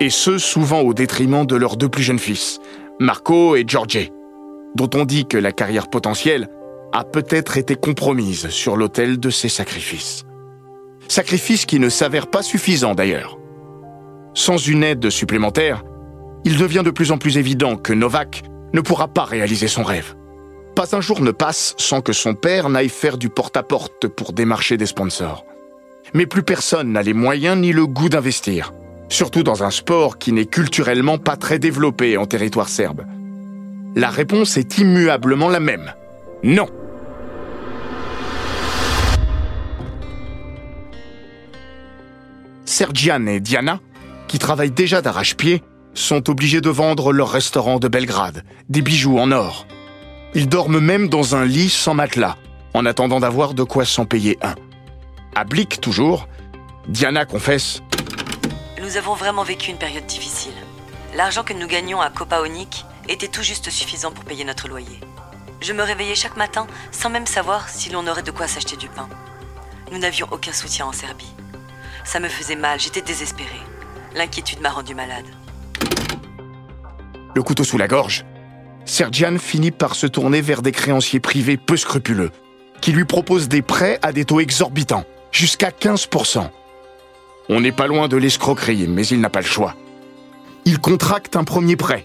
et 0.00 0.10
ce 0.10 0.38
souvent 0.38 0.80
au 0.80 0.94
détriment 0.94 1.46
de 1.46 1.56
leurs 1.56 1.76
deux 1.76 1.88
plus 1.88 2.02
jeunes 2.02 2.18
fils, 2.18 2.58
Marco 3.00 3.56
et 3.56 3.64
Georgie, 3.66 4.10
dont 4.74 4.90
on 4.94 5.04
dit 5.04 5.26
que 5.26 5.38
la 5.38 5.52
carrière 5.52 5.88
potentielle 5.88 6.48
a 6.92 7.04
peut-être 7.04 7.56
été 7.56 7.74
compromise 7.74 8.48
sur 8.48 8.76
l'autel 8.76 9.18
de 9.18 9.30
ces 9.30 9.48
sacrifices 9.48 10.24
sacrifice 11.12 11.66
qui 11.66 11.78
ne 11.78 11.88
s'avère 11.88 12.26
pas 12.26 12.42
suffisant 12.42 12.94
d'ailleurs. 12.94 13.38
Sans 14.34 14.56
une 14.56 14.82
aide 14.82 15.10
supplémentaire, 15.10 15.82
il 16.44 16.56
devient 16.56 16.82
de 16.84 16.90
plus 16.90 17.12
en 17.12 17.18
plus 17.18 17.36
évident 17.36 17.76
que 17.76 17.92
Novak 17.92 18.42
ne 18.72 18.80
pourra 18.80 19.08
pas 19.08 19.24
réaliser 19.24 19.68
son 19.68 19.82
rêve. 19.82 20.14
Pas 20.74 20.96
un 20.96 21.02
jour 21.02 21.20
ne 21.20 21.32
passe 21.32 21.74
sans 21.76 22.00
que 22.00 22.14
son 22.14 22.34
père 22.34 22.70
n'aille 22.70 22.88
faire 22.88 23.18
du 23.18 23.28
porte-à-porte 23.28 24.08
pour 24.08 24.32
démarcher 24.32 24.78
des 24.78 24.86
sponsors. 24.86 25.44
Mais 26.14 26.26
plus 26.26 26.42
personne 26.42 26.92
n'a 26.92 27.02
les 27.02 27.12
moyens 27.12 27.58
ni 27.58 27.72
le 27.72 27.86
goût 27.86 28.08
d'investir, 28.08 28.72
surtout 29.10 29.42
dans 29.42 29.64
un 29.64 29.70
sport 29.70 30.16
qui 30.18 30.32
n'est 30.32 30.46
culturellement 30.46 31.18
pas 31.18 31.36
très 31.36 31.58
développé 31.58 32.16
en 32.16 32.24
territoire 32.24 32.70
serbe. 32.70 33.04
La 33.94 34.08
réponse 34.08 34.56
est 34.56 34.78
immuablement 34.78 35.50
la 35.50 35.60
même. 35.60 35.92
Non. 36.42 36.68
Sergian 42.64 43.26
et 43.26 43.40
Diana, 43.40 43.80
qui 44.26 44.38
travaillent 44.38 44.70
déjà 44.70 45.02
d'arrache-pied, 45.02 45.62
sont 45.92 46.30
obligés 46.30 46.62
de 46.62 46.70
vendre 46.70 47.12
leur 47.12 47.30
restaurant 47.30 47.78
de 47.78 47.88
Belgrade, 47.88 48.44
des 48.70 48.80
bijoux 48.80 49.18
en 49.18 49.30
or. 49.32 49.66
Ils 50.34 50.48
dorment 50.48 50.80
même 50.80 51.08
dans 51.08 51.36
un 51.36 51.44
lit 51.44 51.68
sans 51.68 51.92
matelas, 51.92 52.36
en 52.72 52.86
attendant 52.86 53.20
d'avoir 53.20 53.52
de 53.52 53.64
quoi 53.64 53.84
s'en 53.84 54.06
payer 54.06 54.38
un. 54.40 54.54
À 55.34 55.44
Blic 55.44 55.80
toujours, 55.80 56.26
Diana 56.88 57.26
confesse 57.26 57.82
Nous 58.80 58.96
avons 58.96 59.14
vraiment 59.14 59.42
vécu 59.42 59.70
une 59.70 59.76
période 59.76 60.06
difficile. 60.06 60.54
L'argent 61.14 61.44
que 61.44 61.52
nous 61.52 61.66
gagnions 61.66 62.00
à 62.00 62.08
Kopaonik 62.08 62.86
était 63.10 63.28
tout 63.28 63.42
juste 63.42 63.68
suffisant 63.68 64.10
pour 64.10 64.24
payer 64.24 64.44
notre 64.44 64.68
loyer. 64.68 65.00
Je 65.60 65.74
me 65.74 65.82
réveillais 65.82 66.14
chaque 66.14 66.38
matin 66.38 66.66
sans 66.92 67.10
même 67.10 67.26
savoir 67.26 67.68
si 67.68 67.90
l'on 67.90 68.06
aurait 68.06 68.22
de 68.22 68.30
quoi 68.30 68.48
s'acheter 68.48 68.76
du 68.76 68.88
pain. 68.88 69.08
Nous 69.92 69.98
n'avions 69.98 70.28
aucun 70.30 70.52
soutien 70.52 70.86
en 70.86 70.92
Serbie. 70.92 71.34
Ça 72.04 72.20
me 72.20 72.28
faisait 72.28 72.56
mal, 72.56 72.80
j'étais 72.80 73.02
désespérée. 73.02 73.60
L'inquiétude 74.14 74.60
m'a 74.60 74.70
rendue 74.70 74.94
malade. 74.94 75.26
Le 77.34 77.42
couteau 77.42 77.64
sous 77.64 77.78
la 77.78 77.86
gorge, 77.86 78.24
Sergian 78.84 79.38
finit 79.38 79.70
par 79.70 79.94
se 79.94 80.06
tourner 80.06 80.40
vers 80.40 80.62
des 80.62 80.72
créanciers 80.72 81.20
privés 81.20 81.56
peu 81.56 81.76
scrupuleux, 81.76 82.30
qui 82.80 82.92
lui 82.92 83.04
proposent 83.04 83.48
des 83.48 83.62
prêts 83.62 83.98
à 84.02 84.12
des 84.12 84.24
taux 84.24 84.40
exorbitants, 84.40 85.04
jusqu'à 85.30 85.70
15%. 85.70 86.48
On 87.48 87.60
n'est 87.60 87.72
pas 87.72 87.86
loin 87.86 88.08
de 88.08 88.16
l'escroquerie, 88.16 88.86
mais 88.88 89.06
il 89.06 89.20
n'a 89.20 89.30
pas 89.30 89.40
le 89.40 89.46
choix. 89.46 89.74
Il 90.64 90.78
contracte 90.78 91.36
un 91.36 91.44
premier 91.44 91.76
prêt, 91.76 92.04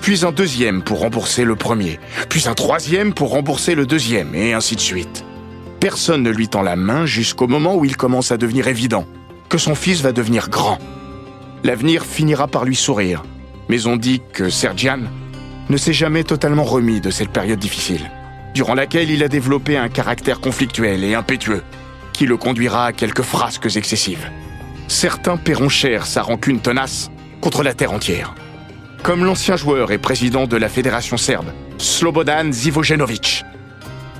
puis 0.00 0.24
un 0.24 0.32
deuxième 0.32 0.82
pour 0.82 1.00
rembourser 1.00 1.44
le 1.44 1.56
premier, 1.56 1.98
puis 2.28 2.48
un 2.48 2.54
troisième 2.54 3.14
pour 3.14 3.30
rembourser 3.30 3.74
le 3.74 3.86
deuxième, 3.86 4.34
et 4.34 4.54
ainsi 4.54 4.76
de 4.76 4.80
suite. 4.80 5.24
Personne 5.80 6.22
ne 6.22 6.30
lui 6.30 6.48
tend 6.48 6.62
la 6.62 6.76
main 6.76 7.06
jusqu'au 7.06 7.46
moment 7.46 7.76
où 7.76 7.84
il 7.84 7.96
commence 7.96 8.32
à 8.32 8.36
devenir 8.36 8.68
évident 8.68 9.06
que 9.48 9.58
son 9.58 9.74
fils 9.74 10.02
va 10.02 10.12
devenir 10.12 10.50
grand. 10.50 10.78
L'avenir 11.64 12.04
finira 12.04 12.48
par 12.48 12.64
lui 12.64 12.76
sourire, 12.76 13.22
mais 13.68 13.86
on 13.86 13.96
dit 13.96 14.20
que 14.32 14.50
Sergian 14.50 15.00
ne 15.68 15.76
s'est 15.76 15.92
jamais 15.92 16.24
totalement 16.24 16.64
remis 16.64 17.00
de 17.00 17.10
cette 17.10 17.30
période 17.30 17.58
difficile, 17.58 18.10
durant 18.54 18.74
laquelle 18.74 19.10
il 19.10 19.22
a 19.22 19.28
développé 19.28 19.76
un 19.76 19.88
caractère 19.88 20.40
conflictuel 20.40 21.04
et 21.04 21.14
impétueux, 21.14 21.62
qui 22.12 22.26
le 22.26 22.36
conduira 22.36 22.86
à 22.86 22.92
quelques 22.92 23.22
frasques 23.22 23.76
excessives. 23.76 24.30
Certains 24.88 25.36
paieront 25.36 25.68
cher 25.68 26.06
sa 26.06 26.22
rancune 26.22 26.60
tenace 26.60 27.10
contre 27.40 27.62
la 27.62 27.74
terre 27.74 27.92
entière. 27.92 28.34
Comme 29.02 29.24
l'ancien 29.24 29.56
joueur 29.56 29.92
et 29.92 29.98
président 29.98 30.46
de 30.46 30.56
la 30.56 30.68
fédération 30.68 31.16
serbe, 31.16 31.52
Slobodan 31.76 32.50
Zivojenovic, 32.50 33.44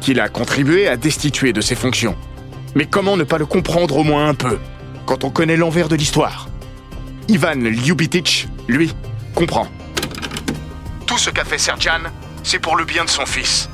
qu'il 0.00 0.20
a 0.20 0.28
contribué 0.28 0.87
à 0.87 0.96
destituer 0.96 1.52
de 1.52 1.61
ses 1.61 1.74
fonctions. 1.74 2.14
Mais 2.74 2.87
comment 2.87 3.16
ne 3.16 3.24
pas 3.24 3.38
le 3.38 3.46
comprendre 3.46 3.96
au 3.96 4.04
moins 4.04 4.28
un 4.28 4.34
peu, 4.34 4.58
quand 5.06 5.24
on 5.24 5.30
connaît 5.30 5.56
l'envers 5.56 5.88
de 5.88 5.96
l'histoire? 5.96 6.48
Ivan 7.28 7.61
Ljubitic, 7.61 8.48
lui, 8.68 8.92
comprend. 9.34 9.66
Tout 11.08 11.16
ce 11.16 11.30
qu'a 11.30 11.46
fait 11.46 11.56
Serjan, 11.56 12.02
c'est 12.42 12.58
pour 12.58 12.76
le 12.76 12.84
bien 12.84 13.02
de 13.02 13.08
son 13.08 13.24
fils. 13.24 13.70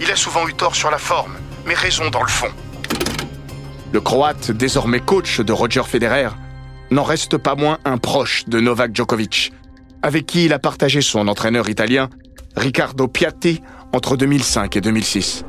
Il 0.00 0.10
a 0.10 0.16
souvent 0.16 0.48
eu 0.48 0.54
tort 0.54 0.74
sur 0.74 0.90
la 0.90 0.98
forme, 0.98 1.36
mais 1.64 1.74
raison 1.74 2.10
dans 2.10 2.20
le 2.20 2.28
fond. 2.28 2.50
Le 3.92 4.00
Croate, 4.00 4.50
désormais 4.50 4.98
coach 4.98 5.40
de 5.40 5.52
Roger 5.52 5.84
Federer, 5.84 6.30
n'en 6.90 7.04
reste 7.04 7.38
pas 7.38 7.54
moins 7.54 7.78
un 7.84 7.96
proche 7.96 8.46
de 8.48 8.58
Novak 8.58 8.90
Djokovic, 8.92 9.52
avec 10.02 10.26
qui 10.26 10.46
il 10.46 10.52
a 10.52 10.58
partagé 10.58 11.00
son 11.00 11.28
entraîneur 11.28 11.68
italien, 11.68 12.10
Riccardo 12.56 13.06
Piatti, 13.06 13.62
entre 13.92 14.16
2005 14.16 14.76
et 14.76 14.80
2006. 14.80 15.44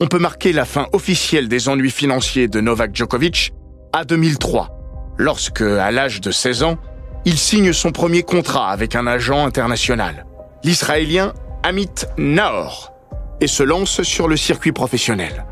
On 0.00 0.06
peut 0.06 0.18
marquer 0.18 0.54
la 0.54 0.64
fin 0.64 0.86
officielle 0.94 1.48
des 1.48 1.68
ennuis 1.68 1.90
financiers 1.90 2.48
de 2.48 2.62
Novak 2.62 2.96
Djokovic 2.96 3.52
à 3.92 4.06
2003, 4.06 4.77
lorsque, 5.18 5.60
à 5.60 5.90
l'âge 5.90 6.20
de 6.20 6.30
16 6.30 6.62
ans, 6.62 6.76
il 7.24 7.36
signe 7.36 7.72
son 7.72 7.90
premier 7.90 8.22
contrat 8.22 8.70
avec 8.70 8.94
un 8.94 9.06
agent 9.06 9.44
international, 9.44 10.24
l'Israélien 10.64 11.34
Amit 11.62 12.06
Nahor, 12.16 12.92
et 13.40 13.48
se 13.48 13.62
lance 13.62 14.02
sur 14.02 14.28
le 14.28 14.36
circuit 14.36 14.72
professionnel. 14.72 15.44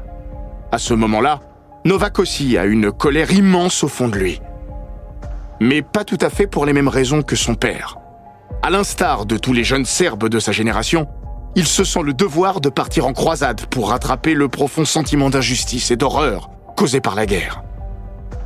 À 0.72 0.78
ce 0.78 0.94
moment-là, 0.94 1.40
Novak 1.84 2.18
aussi 2.18 2.56
a 2.56 2.64
une 2.64 2.90
colère 2.90 3.32
immense 3.32 3.84
au 3.84 3.88
fond 3.88 4.08
de 4.08 4.16
lui. 4.16 4.40
Mais 5.60 5.82
pas 5.82 6.04
tout 6.04 6.18
à 6.20 6.30
fait 6.30 6.46
pour 6.46 6.66
les 6.66 6.72
mêmes 6.72 6.88
raisons 6.88 7.22
que 7.22 7.36
son 7.36 7.54
père. 7.54 7.98
À 8.62 8.70
l'instar 8.70 9.26
de 9.26 9.36
tous 9.36 9.52
les 9.52 9.64
jeunes 9.64 9.84
Serbes 9.84 10.28
de 10.28 10.38
sa 10.38 10.52
génération, 10.52 11.06
il 11.54 11.66
se 11.66 11.84
sent 11.84 12.02
le 12.02 12.12
devoir 12.12 12.60
de 12.60 12.68
partir 12.68 13.06
en 13.06 13.12
croisade 13.12 13.66
pour 13.66 13.90
rattraper 13.90 14.34
le 14.34 14.48
profond 14.48 14.84
sentiment 14.84 15.30
d'injustice 15.30 15.90
et 15.90 15.96
d'horreur 15.96 16.50
causé 16.76 17.00
par 17.00 17.14
la 17.14 17.26
guerre. 17.26 17.62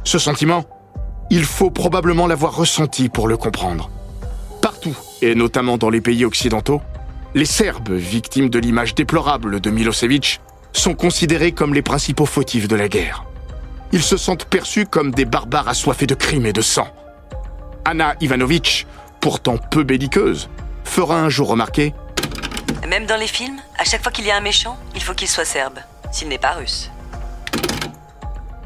Ce 0.04 0.18
sentiment, 0.18 0.64
il 1.30 1.44
faut 1.44 1.70
probablement 1.70 2.26
l'avoir 2.26 2.54
ressenti 2.54 3.08
pour 3.08 3.28
le 3.28 3.36
comprendre. 3.36 3.90
Partout, 4.60 4.96
et 5.22 5.34
notamment 5.34 5.78
dans 5.78 5.90
les 5.90 6.00
pays 6.00 6.24
occidentaux, 6.24 6.82
les 7.34 7.44
Serbes, 7.44 7.92
victimes 7.92 8.50
de 8.50 8.58
l'image 8.58 8.94
déplorable 8.94 9.60
de 9.60 9.70
Milosevic, 9.70 10.40
sont 10.72 10.94
considérés 10.94 11.52
comme 11.52 11.74
les 11.74 11.82
principaux 11.82 12.26
fautifs 12.26 12.68
de 12.68 12.76
la 12.76 12.88
guerre. 12.88 13.24
Ils 13.92 14.02
se 14.02 14.16
sentent 14.16 14.44
perçus 14.44 14.86
comme 14.86 15.12
des 15.12 15.24
barbares 15.24 15.68
assoiffés 15.68 16.06
de 16.06 16.14
crimes 16.14 16.46
et 16.46 16.52
de 16.52 16.62
sang. 16.62 16.88
Anna 17.84 18.14
Ivanovic, 18.20 18.86
pourtant 19.20 19.56
peu 19.56 19.84
belliqueuse, 19.84 20.48
fera 20.84 21.20
un 21.20 21.28
jour 21.28 21.48
remarquer 21.48 21.94
même 22.90 23.06
dans 23.06 23.16
les 23.16 23.28
films, 23.28 23.60
à 23.78 23.84
chaque 23.84 24.02
fois 24.02 24.10
qu'il 24.10 24.26
y 24.26 24.32
a 24.32 24.36
un 24.36 24.40
méchant, 24.40 24.76
il 24.96 25.02
faut 25.02 25.14
qu'il 25.14 25.28
soit 25.28 25.44
serbe, 25.44 25.78
s'il 26.10 26.26
n'est 26.26 26.38
pas 26.38 26.54
russe. 26.54 26.90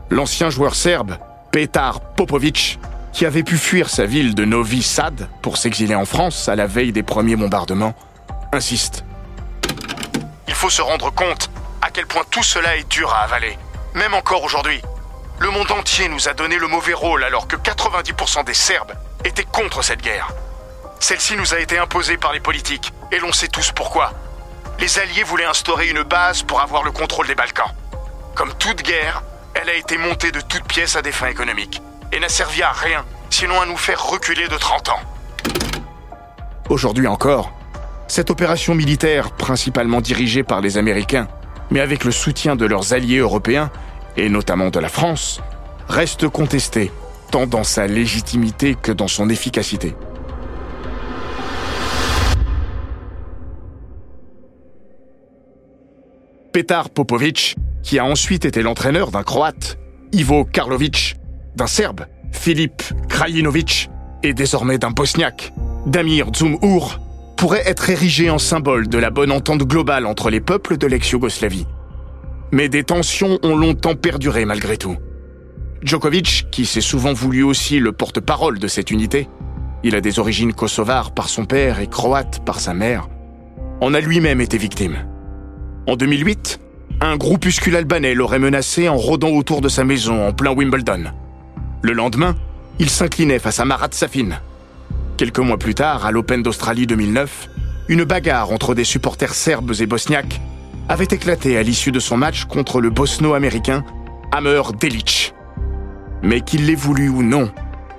L'ancien 0.09 0.49
joueur 0.49 0.75
serbe, 0.75 1.19
Petar 1.55 2.01
Popovic, 2.01 2.81
qui 3.13 3.25
avait 3.25 3.45
pu 3.45 3.57
fuir 3.57 3.89
sa 3.89 4.07
ville 4.07 4.35
de 4.35 4.45
Novi 4.45 4.83
Sad 4.83 5.29
pour 5.41 5.57
s'exiler 5.57 5.95
en 5.95 6.05
France 6.05 6.49
à 6.49 6.57
la 6.57 6.67
veille 6.67 6.91
des 6.91 7.05
premiers 7.05 7.37
bombardements, 7.37 7.95
insiste. 8.51 9.05
Il 10.49 10.55
faut 10.55 10.69
se 10.69 10.83
rendre 10.83 11.15
compte 11.15 11.51
à 11.81 11.93
quel 11.93 12.09
point 12.09 12.25
tout 12.29 12.43
cela 12.43 12.75
est 12.77 12.91
dur 12.91 13.15
à 13.15 13.23
avaler, 13.23 13.57
même 13.95 14.15
encore 14.15 14.43
aujourd'hui. 14.43 14.83
Le 15.39 15.49
monde 15.51 15.71
entier 15.71 16.09
nous 16.09 16.29
a 16.29 16.35
donné 16.35 16.59
le 16.59 16.67
mauvais 16.67 16.93
rôle 16.93 17.23
alors 17.23 17.47
que 17.47 17.55
90% 17.55 18.45
des 18.45 18.53
Serbes 18.53 18.95
étaient 19.25 19.45
contre 19.45 19.85
cette 19.85 20.03
guerre. 20.03 20.33
Celle-ci 20.99 21.37
nous 21.37 21.55
a 21.55 21.61
été 21.61 21.79
imposée 21.79 22.17
par 22.17 22.33
les 22.33 22.41
politiques, 22.41 22.93
et 23.13 23.21
l'on 23.21 23.33
sait 23.33 23.47
tous 23.47 23.71
pourquoi. 23.71 24.13
Les 24.81 24.99
Alliés 24.99 25.23
voulaient 25.23 25.45
instaurer 25.45 25.89
une 25.89 26.03
base 26.03 26.43
pour 26.43 26.61
avoir 26.61 26.83
le 26.83 26.91
contrôle 26.91 27.29
des 27.29 27.37
Balkans. 27.37 27.71
Comme 28.35 28.53
toute 28.55 28.83
guerre, 28.83 29.23
elle 29.65 29.71
a 29.71 29.77
été 29.79 29.97
montée 29.97 30.31
de 30.31 30.41
toutes 30.43 30.65
pièces 30.65 30.95
à 30.97 31.01
des 31.01 31.13
fins 31.13 31.29
économiques, 31.29 31.81
et 32.13 32.21
n'a 32.21 32.29
servi 32.29 32.63
à 32.63 32.71
rien, 32.71 33.05
sinon 33.31 33.61
à 33.61 33.67
nous 33.67 33.79
faire 33.79 34.05
reculer 34.05 34.47
de 34.47 34.57
30 34.57 34.91
ans. 34.91 35.01
Aujourd'hui 36.69 37.07
encore, 37.07 37.51
cette 38.07 38.31
opération 38.31 38.75
militaire, 38.75 39.31
principalement 39.31 40.03
dirigée 40.03 40.43
par 40.43 40.61
les 40.61 40.77
Américains, 40.77 41.29
mais 41.71 41.81
avec 41.81 42.05
le 42.05 42.11
soutien 42.11 42.57
de 42.57 42.67
leurs 42.67 42.93
alliés 42.93 43.19
européens, 43.19 43.71
et 44.19 44.29
notamment 44.29 44.69
de 44.69 44.81
la 44.81 44.91
France, 44.91 45.41
reste 45.89 46.29
contestée, 46.29 46.93
tant 47.31 47.47
dans 47.47 47.65
sa 47.65 47.87
légitimité 47.87 48.75
que 48.75 48.93
dans 48.93 49.09
son 49.09 49.31
efficacité. 49.31 49.95
Petar 56.55 56.89
Popovic, 56.89 57.57
qui 57.83 57.99
a 57.99 58.05
ensuite 58.05 58.45
été 58.45 58.63
l'entraîneur 58.63 59.11
d'un 59.11 59.25
Croate, 59.25 59.77
Ivo 60.13 60.45
Karlovic, 60.45 61.17
d'un 61.57 61.67
Serbe, 61.67 62.07
Filip 62.31 62.81
Krajinovic, 63.09 63.91
et 64.23 64.35
désormais 64.35 64.79
d'un 64.79 64.93
Bosniaque, 64.93 65.53
Damir 65.85 66.31
Dzumhur, 66.31 67.01
pourrait 67.37 67.65
être 67.67 67.91
érigé 67.91 68.31
en 68.31 68.39
symbole 68.39 68.87
de 68.87 68.99
la 68.99 69.11
bonne 69.11 69.33
entente 69.33 69.65
globale 69.65 70.07
entre 70.07 70.31
les 70.31 70.41
peuples 70.41 70.77
de 70.77 70.87
l'ex-Yougoslavie. 70.87 71.67
Mais 72.53 72.69
des 72.69 72.85
tensions 72.85 73.41
ont 73.43 73.57
longtemps 73.57 73.97
perduré 73.97 74.45
malgré 74.45 74.77
tout. 74.77 74.97
Djokovic, 75.83 76.47
qui 76.53 76.67
s'est 76.67 76.81
souvent 76.81 77.15
voulu 77.15 77.43
aussi 77.43 77.81
le 77.81 77.91
porte-parole 77.91 78.61
de 78.61 78.69
cette 78.69 78.93
unité, 78.93 79.29
il 79.83 79.97
a 79.97 80.01
des 80.01 80.21
origines 80.21 80.53
kosovares 80.53 81.15
par 81.15 81.29
son 81.29 81.47
père 81.47 81.81
et 81.81 81.89
croates 81.89 82.45
par 82.45 82.61
sa 82.61 82.75
mère, 82.75 83.09
en 83.81 83.93
a 83.93 83.99
lui-même 83.99 84.41
été 84.41 84.57
victime. 84.57 85.05
En 85.87 85.97
2008, 85.97 86.61
un 87.03 87.17
groupuscule 87.19 87.77
albanais 87.77 88.15
l'aurait 88.15 88.39
menacé 88.39 88.89
en 88.89 88.97
rôdant 88.97 89.29
autour 89.29 89.61
de 89.61 89.69
sa 89.69 89.85
maison 89.85 90.27
en 90.27 90.33
plein 90.33 90.53
Wimbledon. 90.53 91.13
Le 91.83 91.93
lendemain, 91.93 92.37
il 92.79 92.89
s'inclinait 92.89 93.39
face 93.39 93.61
à 93.61 93.67
Marat 93.67 93.89
Safin. 93.91 94.31
Quelques 95.19 95.41
mois 95.41 95.59
plus 95.59 95.75
tard, 95.75 96.07
à 96.07 96.11
l'Open 96.11 96.43
d'Australie 96.43 96.87
2009, 96.87 97.51
une 97.89 98.05
bagarre 98.05 98.51
entre 98.51 98.75
des 98.75 98.85
supporters 98.85 99.35
serbes 99.35 99.75
et 99.79 99.85
bosniaques 99.85 100.41
avait 100.89 101.05
éclaté 101.05 101.59
à 101.59 101.63
l'issue 101.63 101.93
de 101.93 102.01
son 102.01 102.17
match 102.17 102.47
contre 102.47 102.81
le 102.81 102.89
bosno-américain 102.89 103.85
Amer 104.33 104.73
Delic. 104.73 105.35
Mais 106.23 106.41
qu'il 106.41 106.65
l'ait 106.65 106.75
voulu 106.75 107.11
ou 107.11 107.23
non, 107.23 107.51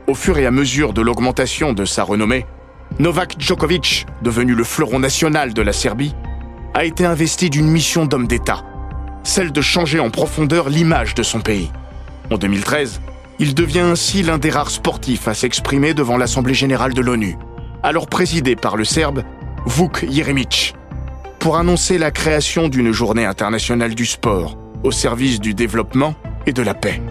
au 0.07 0.15
fur 0.15 0.39
et 0.39 0.47
à 0.47 0.51
mesure 0.51 0.91
de 0.91 1.01
l'augmentation 1.01 1.73
de 1.73 1.85
sa 1.85 2.03
renommée, 2.03 2.47
Novak 2.97 3.35
Djokovic, 3.37 4.07
devenu 4.23 4.55
le 4.55 4.63
fleuron 4.63 4.97
national 4.97 5.53
de 5.53 5.61
la 5.61 5.71
Serbie, 5.71 6.15
a 6.75 6.83
été 6.83 7.05
investi 7.05 7.49
d'une 7.49 7.69
mission 7.69 8.05
d'homme 8.05 8.27
d'État, 8.27 8.65
celle 9.23 9.53
de 9.53 9.61
changer 9.61 10.01
en 10.01 10.09
profondeur 10.09 10.67
l'image 10.67 11.15
de 11.15 11.23
son 11.23 11.39
pays. 11.39 11.71
En 12.29 12.37
2013, 12.37 12.99
il 13.39 13.55
devient 13.55 13.79
ainsi 13.79 14.23
l'un 14.23 14.37
des 14.37 14.49
rares 14.49 14.69
sportifs 14.69 15.29
à 15.29 15.33
s'exprimer 15.33 15.93
devant 15.93 16.17
l'Assemblée 16.17 16.53
générale 16.53 16.93
de 16.93 16.99
l'ONU, 16.99 17.37
alors 17.81 18.07
présidée 18.07 18.57
par 18.57 18.75
le 18.75 18.83
Serbe 18.83 19.23
Vuk 19.65 20.05
Jeremic, 20.11 20.75
pour 21.39 21.55
annoncer 21.55 21.97
la 21.97 22.11
création 22.11 22.67
d'une 22.67 22.91
journée 22.91 23.25
internationale 23.25 23.95
du 23.95 24.05
sport 24.05 24.57
au 24.83 24.91
service 24.91 25.39
du 25.39 25.53
développement 25.53 26.13
et 26.45 26.51
de 26.51 26.61
la 26.61 26.73
paix. 26.73 27.01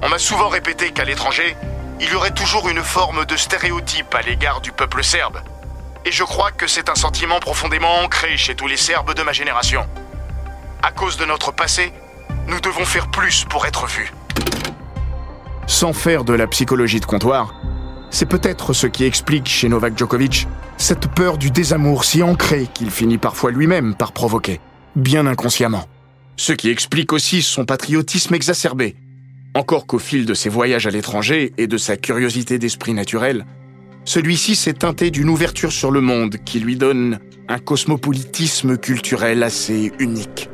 On 0.00 0.08
m'a 0.08 0.18
souvent 0.18 0.48
répété 0.48 0.90
qu'à 0.90 1.04
l'étranger, 1.04 1.54
il 2.00 2.08
y 2.08 2.14
aurait 2.14 2.32
toujours 2.32 2.70
une 2.70 2.80
forme 2.80 3.26
de 3.26 3.36
stéréotype 3.36 4.14
à 4.14 4.22
l'égard 4.22 4.62
du 4.62 4.72
peuple 4.72 5.04
serbe. 5.04 5.36
Et 6.04 6.12
je 6.12 6.24
crois 6.24 6.50
que 6.50 6.66
c'est 6.66 6.88
un 6.88 6.94
sentiment 6.94 7.40
profondément 7.40 8.00
ancré 8.02 8.36
chez 8.36 8.54
tous 8.54 8.66
les 8.66 8.76
Serbes 8.76 9.14
de 9.14 9.22
ma 9.22 9.32
génération. 9.32 9.82
À 10.82 10.92
cause 10.92 11.16
de 11.18 11.26
notre 11.26 11.52
passé, 11.52 11.92
nous 12.46 12.60
devons 12.60 12.84
faire 12.84 13.10
plus 13.10 13.44
pour 13.44 13.66
être 13.66 13.86
vus. 13.86 14.12
Sans 15.66 15.92
faire 15.92 16.24
de 16.24 16.32
la 16.32 16.46
psychologie 16.46 17.00
de 17.00 17.06
comptoir, 17.06 17.54
c'est 18.10 18.26
peut-être 18.26 18.72
ce 18.72 18.86
qui 18.86 19.04
explique 19.04 19.48
chez 19.48 19.68
Novak 19.68 19.96
Djokovic 19.96 20.48
cette 20.78 21.08
peur 21.08 21.36
du 21.36 21.50
désamour 21.50 22.04
si 22.04 22.22
ancrée 22.22 22.66
qu'il 22.72 22.90
finit 22.90 23.18
parfois 23.18 23.50
lui-même 23.50 23.94
par 23.94 24.12
provoquer, 24.12 24.60
bien 24.96 25.26
inconsciemment. 25.26 25.84
Ce 26.36 26.54
qui 26.54 26.70
explique 26.70 27.12
aussi 27.12 27.42
son 27.42 27.66
patriotisme 27.66 28.34
exacerbé, 28.34 28.96
encore 29.54 29.86
qu'au 29.86 29.98
fil 29.98 30.24
de 30.24 30.32
ses 30.32 30.48
voyages 30.48 30.86
à 30.86 30.90
l'étranger 30.90 31.52
et 31.58 31.66
de 31.66 31.76
sa 31.76 31.96
curiosité 31.98 32.58
d'esprit 32.58 32.94
naturel, 32.94 33.44
celui-ci 34.04 34.56
s'est 34.56 34.74
teinté 34.74 35.10
d'une 35.10 35.28
ouverture 35.28 35.72
sur 35.72 35.90
le 35.90 36.00
monde 36.00 36.36
qui 36.44 36.60
lui 36.60 36.76
donne 36.76 37.18
un 37.48 37.58
cosmopolitisme 37.58 38.76
culturel 38.76 39.42
assez 39.42 39.92
unique. 39.98 40.48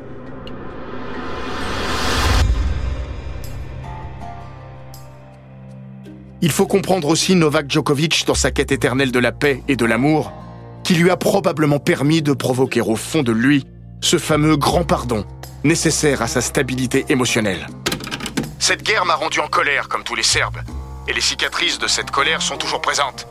Il 6.43 6.53
faut 6.53 6.67
comprendre 6.67 7.09
aussi 7.09 7.35
Novak 7.35 7.71
Djokovic 7.71 8.25
dans 8.27 8.35
sa 8.35 8.51
quête 8.51 8.71
éternelle 8.71 9.11
de 9.11 9.19
la 9.19 9.33
paix 9.33 9.63
et 9.69 9.77
de 9.77 9.85
l'amour, 9.85 10.33
qui 10.85 10.95
lui 10.95 11.11
a 11.11 11.17
probablement 11.17 11.79
permis 11.79 12.23
de 12.23 12.33
provoquer 12.33 12.81
au 12.81 12.95
fond 12.95 13.23
de 13.23 13.33
lui 13.33 13.65
ce 14.01 14.19
fameux 14.19 14.57
grand 14.57 14.85
pardon 14.85 15.25
nécessaire 15.65 16.23
à 16.23 16.29
sa 16.29 16.41
stabilité 16.41 17.05
émotionnelle. 17.09 17.67
Cette 18.59 18.83
guerre 18.83 19.05
m'a 19.05 19.15
rendu 19.15 19.41
en 19.41 19.49
colère 19.49 19.89
comme 19.89 20.05
tous 20.05 20.15
les 20.15 20.23
Serbes, 20.23 20.61
et 21.09 21.13
les 21.13 21.21
cicatrices 21.21 21.79
de 21.79 21.89
cette 21.89 22.11
colère 22.11 22.43
sont 22.43 22.57
toujours 22.57 22.81
présentes. 22.81 23.27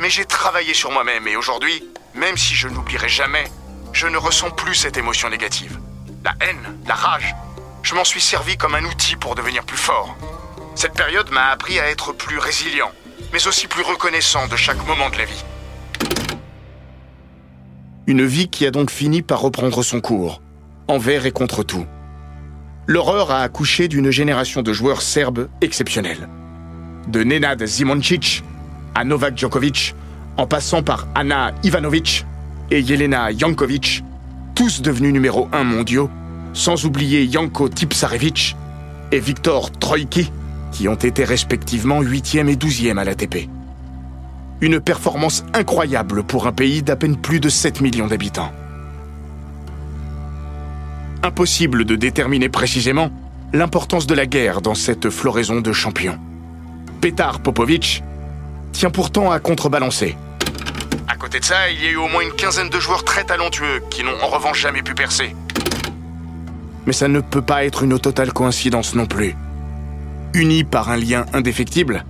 Mais 0.00 0.10
j'ai 0.10 0.24
travaillé 0.24 0.74
sur 0.74 0.92
moi-même 0.92 1.26
et 1.26 1.36
aujourd'hui, 1.36 1.82
même 2.14 2.36
si 2.36 2.54
je 2.54 2.68
n'oublierai 2.68 3.08
jamais, 3.08 3.44
je 3.92 4.06
ne 4.06 4.16
ressens 4.16 4.50
plus 4.50 4.74
cette 4.74 4.96
émotion 4.96 5.28
négative. 5.28 5.78
La 6.24 6.34
haine, 6.40 6.78
la 6.86 6.94
rage, 6.94 7.34
je 7.82 7.94
m'en 7.94 8.04
suis 8.04 8.20
servi 8.20 8.56
comme 8.56 8.74
un 8.74 8.84
outil 8.84 9.16
pour 9.16 9.34
devenir 9.34 9.64
plus 9.64 9.76
fort. 9.76 10.16
Cette 10.76 10.92
période 10.92 11.30
m'a 11.30 11.48
appris 11.48 11.80
à 11.80 11.90
être 11.90 12.12
plus 12.12 12.38
résilient, 12.38 12.92
mais 13.32 13.46
aussi 13.48 13.66
plus 13.66 13.82
reconnaissant 13.82 14.46
de 14.46 14.56
chaque 14.56 14.86
moment 14.86 15.10
de 15.10 15.16
la 15.18 15.24
vie. 15.24 15.44
Une 18.06 18.24
vie 18.24 18.48
qui 18.48 18.66
a 18.66 18.70
donc 18.70 18.90
fini 18.90 19.22
par 19.22 19.40
reprendre 19.40 19.82
son 19.82 20.00
cours, 20.00 20.40
envers 20.86 21.26
et 21.26 21.32
contre 21.32 21.62
tout. 21.64 21.86
L'horreur 22.86 23.32
a 23.32 23.42
accouché 23.42 23.88
d'une 23.88 24.10
génération 24.10 24.62
de 24.62 24.72
joueurs 24.72 25.02
serbes 25.02 25.48
exceptionnels. 25.60 26.28
De 27.08 27.22
Nenad 27.24 27.64
Zimoncic 27.66 28.44
à 28.98 29.04
Novak 29.04 29.38
Djokovic, 29.38 29.94
en 30.36 30.48
passant 30.48 30.82
par 30.82 31.06
Anna 31.14 31.52
Ivanovic 31.62 32.26
et 32.72 32.84
Jelena 32.84 33.30
Jankovic, 33.30 34.02
tous 34.56 34.82
devenus 34.82 35.12
numéro 35.12 35.48
1 35.52 35.62
mondiaux, 35.62 36.10
sans 36.52 36.84
oublier 36.84 37.30
Janko 37.30 37.68
Tipsarevic 37.68 38.56
et 39.12 39.20
Viktor 39.20 39.70
Troïki, 39.70 40.32
qui 40.72 40.88
ont 40.88 40.96
été 40.96 41.22
respectivement 41.22 42.02
8e 42.02 42.48
et 42.48 42.56
12e 42.56 42.98
à 42.98 43.04
l'ATP. 43.04 43.48
Une 44.60 44.80
performance 44.80 45.44
incroyable 45.54 46.24
pour 46.24 46.48
un 46.48 46.52
pays 46.52 46.82
d'à 46.82 46.96
peine 46.96 47.16
plus 47.16 47.38
de 47.38 47.48
7 47.48 47.80
millions 47.80 48.08
d'habitants. 48.08 48.50
Impossible 51.22 51.84
de 51.84 51.94
déterminer 51.94 52.48
précisément 52.48 53.12
l'importance 53.52 54.08
de 54.08 54.14
la 54.14 54.26
guerre 54.26 54.60
dans 54.60 54.74
cette 54.74 55.08
floraison 55.08 55.60
de 55.60 55.72
champions. 55.72 56.18
Petar 57.00 57.38
Popovic 57.38 58.02
tient 58.78 58.90
pourtant 58.90 59.32
à 59.32 59.40
contrebalancer. 59.40 60.16
À 61.08 61.16
côté 61.16 61.40
de 61.40 61.44
ça, 61.44 61.68
il 61.68 61.82
y 61.82 61.88
a 61.88 61.90
eu 61.90 61.96
au 61.96 62.06
moins 62.06 62.22
une 62.22 62.30
quinzaine 62.30 62.70
de 62.70 62.78
joueurs 62.78 63.02
très 63.02 63.24
talentueux 63.24 63.82
qui 63.90 64.04
n'ont 64.04 64.16
en 64.22 64.28
revanche 64.28 64.60
jamais 64.60 64.82
pu 64.82 64.94
percer. 64.94 65.34
Mais 66.86 66.92
ça 66.92 67.08
ne 67.08 67.18
peut 67.18 67.42
pas 67.42 67.64
être 67.64 67.82
une 67.82 67.98
totale 67.98 68.32
coïncidence 68.32 68.94
non 68.94 69.06
plus 69.06 69.34
unis 70.34 70.62
par 70.62 70.90
un 70.90 70.96
lien 70.96 71.26
indéfectible. 71.32 72.04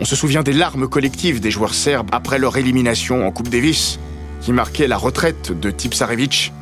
On 0.00 0.06
se 0.06 0.16
souvient 0.16 0.42
des 0.42 0.54
larmes 0.54 0.88
collectives 0.88 1.40
des 1.40 1.50
joueurs 1.50 1.74
serbes 1.74 2.08
après 2.12 2.38
leur 2.38 2.56
élimination 2.56 3.26
en 3.26 3.30
Coupe 3.30 3.50
Davis, 3.50 3.98
qui 4.40 4.52
marquait 4.52 4.88
la 4.88 4.96
retraite 4.96 5.52
de 5.52 5.70
Tipsarevic, 5.70 6.52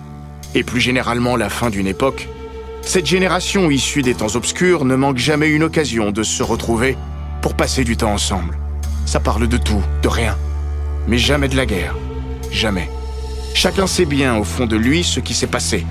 et 0.56 0.64
plus 0.64 0.80
généralement 0.80 1.36
la 1.36 1.48
fin 1.48 1.70
d'une 1.70 1.86
époque. 1.86 2.28
Cette 2.82 3.06
génération 3.06 3.70
issue 3.70 4.02
des 4.02 4.14
temps 4.14 4.34
obscurs 4.34 4.84
ne 4.84 4.96
manque 4.96 5.18
jamais 5.18 5.48
une 5.48 5.62
occasion 5.62 6.10
de 6.10 6.24
se 6.24 6.42
retrouver 6.42 6.96
pour 7.40 7.54
passer 7.54 7.84
du 7.84 7.96
temps 7.96 8.12
ensemble. 8.12 8.58
Ça 9.06 9.20
parle 9.20 9.46
de 9.46 9.56
tout, 9.56 9.82
de 10.02 10.08
rien, 10.08 10.36
mais 11.06 11.18
jamais 11.18 11.48
de 11.48 11.56
la 11.56 11.66
guerre. 11.66 11.94
Jamais. 12.50 12.90
Chacun 13.54 13.86
sait 13.86 14.06
bien 14.06 14.36
au 14.36 14.44
fond 14.44 14.66
de 14.66 14.76
lui 14.76 15.04
ce 15.04 15.20
qui 15.20 15.34
s'est 15.34 15.46
passé. 15.46 15.86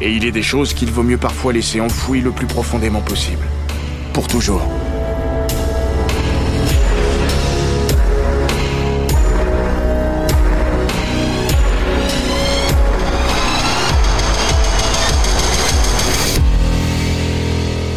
Et 0.00 0.12
il 0.12 0.24
est 0.24 0.32
des 0.32 0.42
choses 0.42 0.74
qu'il 0.74 0.90
vaut 0.90 1.02
mieux 1.02 1.18
parfois 1.18 1.52
laisser 1.52 1.80
enfouies 1.80 2.20
le 2.20 2.30
plus 2.30 2.46
profondément 2.46 3.00
possible 3.00 3.46
pour 4.12 4.28
toujours. 4.28 4.62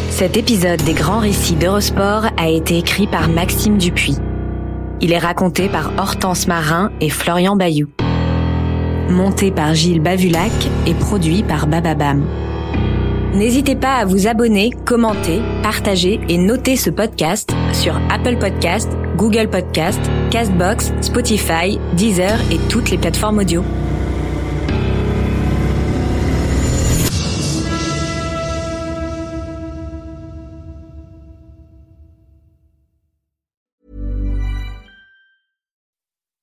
Cet 0.09 0.37
épisode 0.37 0.81
des 0.83 0.93
grands 0.93 1.19
récits 1.19 1.55
d'Eurosport 1.55 2.27
a 2.37 2.47
été 2.47 2.77
écrit 2.77 3.07
par 3.07 3.27
Maxime 3.27 3.77
Dupuis. 3.77 4.19
Il 5.03 5.11
est 5.11 5.19
raconté 5.19 5.67
par 5.67 5.91
Hortense 5.97 6.47
Marin 6.47 6.89
et 7.01 7.09
Florian 7.09 7.57
Bayou. 7.57 7.89
Monté 9.09 9.51
par 9.51 9.73
Gilles 9.73 9.99
Bavulac 9.99 10.53
et 10.87 10.93
produit 10.93 11.43
par 11.43 11.67
Bababam. 11.67 12.25
N'hésitez 13.33 13.75
pas 13.75 13.95
à 13.95 14.05
vous 14.05 14.27
abonner, 14.27 14.69
commenter, 14.85 15.41
partager 15.61 16.21
et 16.29 16.37
noter 16.37 16.77
ce 16.77 16.89
podcast 16.89 17.53
sur 17.73 17.99
Apple 18.09 18.37
Podcast, 18.37 18.89
Google 19.17 19.49
Podcast, 19.49 19.99
Castbox, 20.31 20.93
Spotify, 21.01 21.77
Deezer 21.97 22.39
et 22.49 22.57
toutes 22.69 22.89
les 22.89 22.97
plateformes 22.97 23.39
audio. 23.39 23.61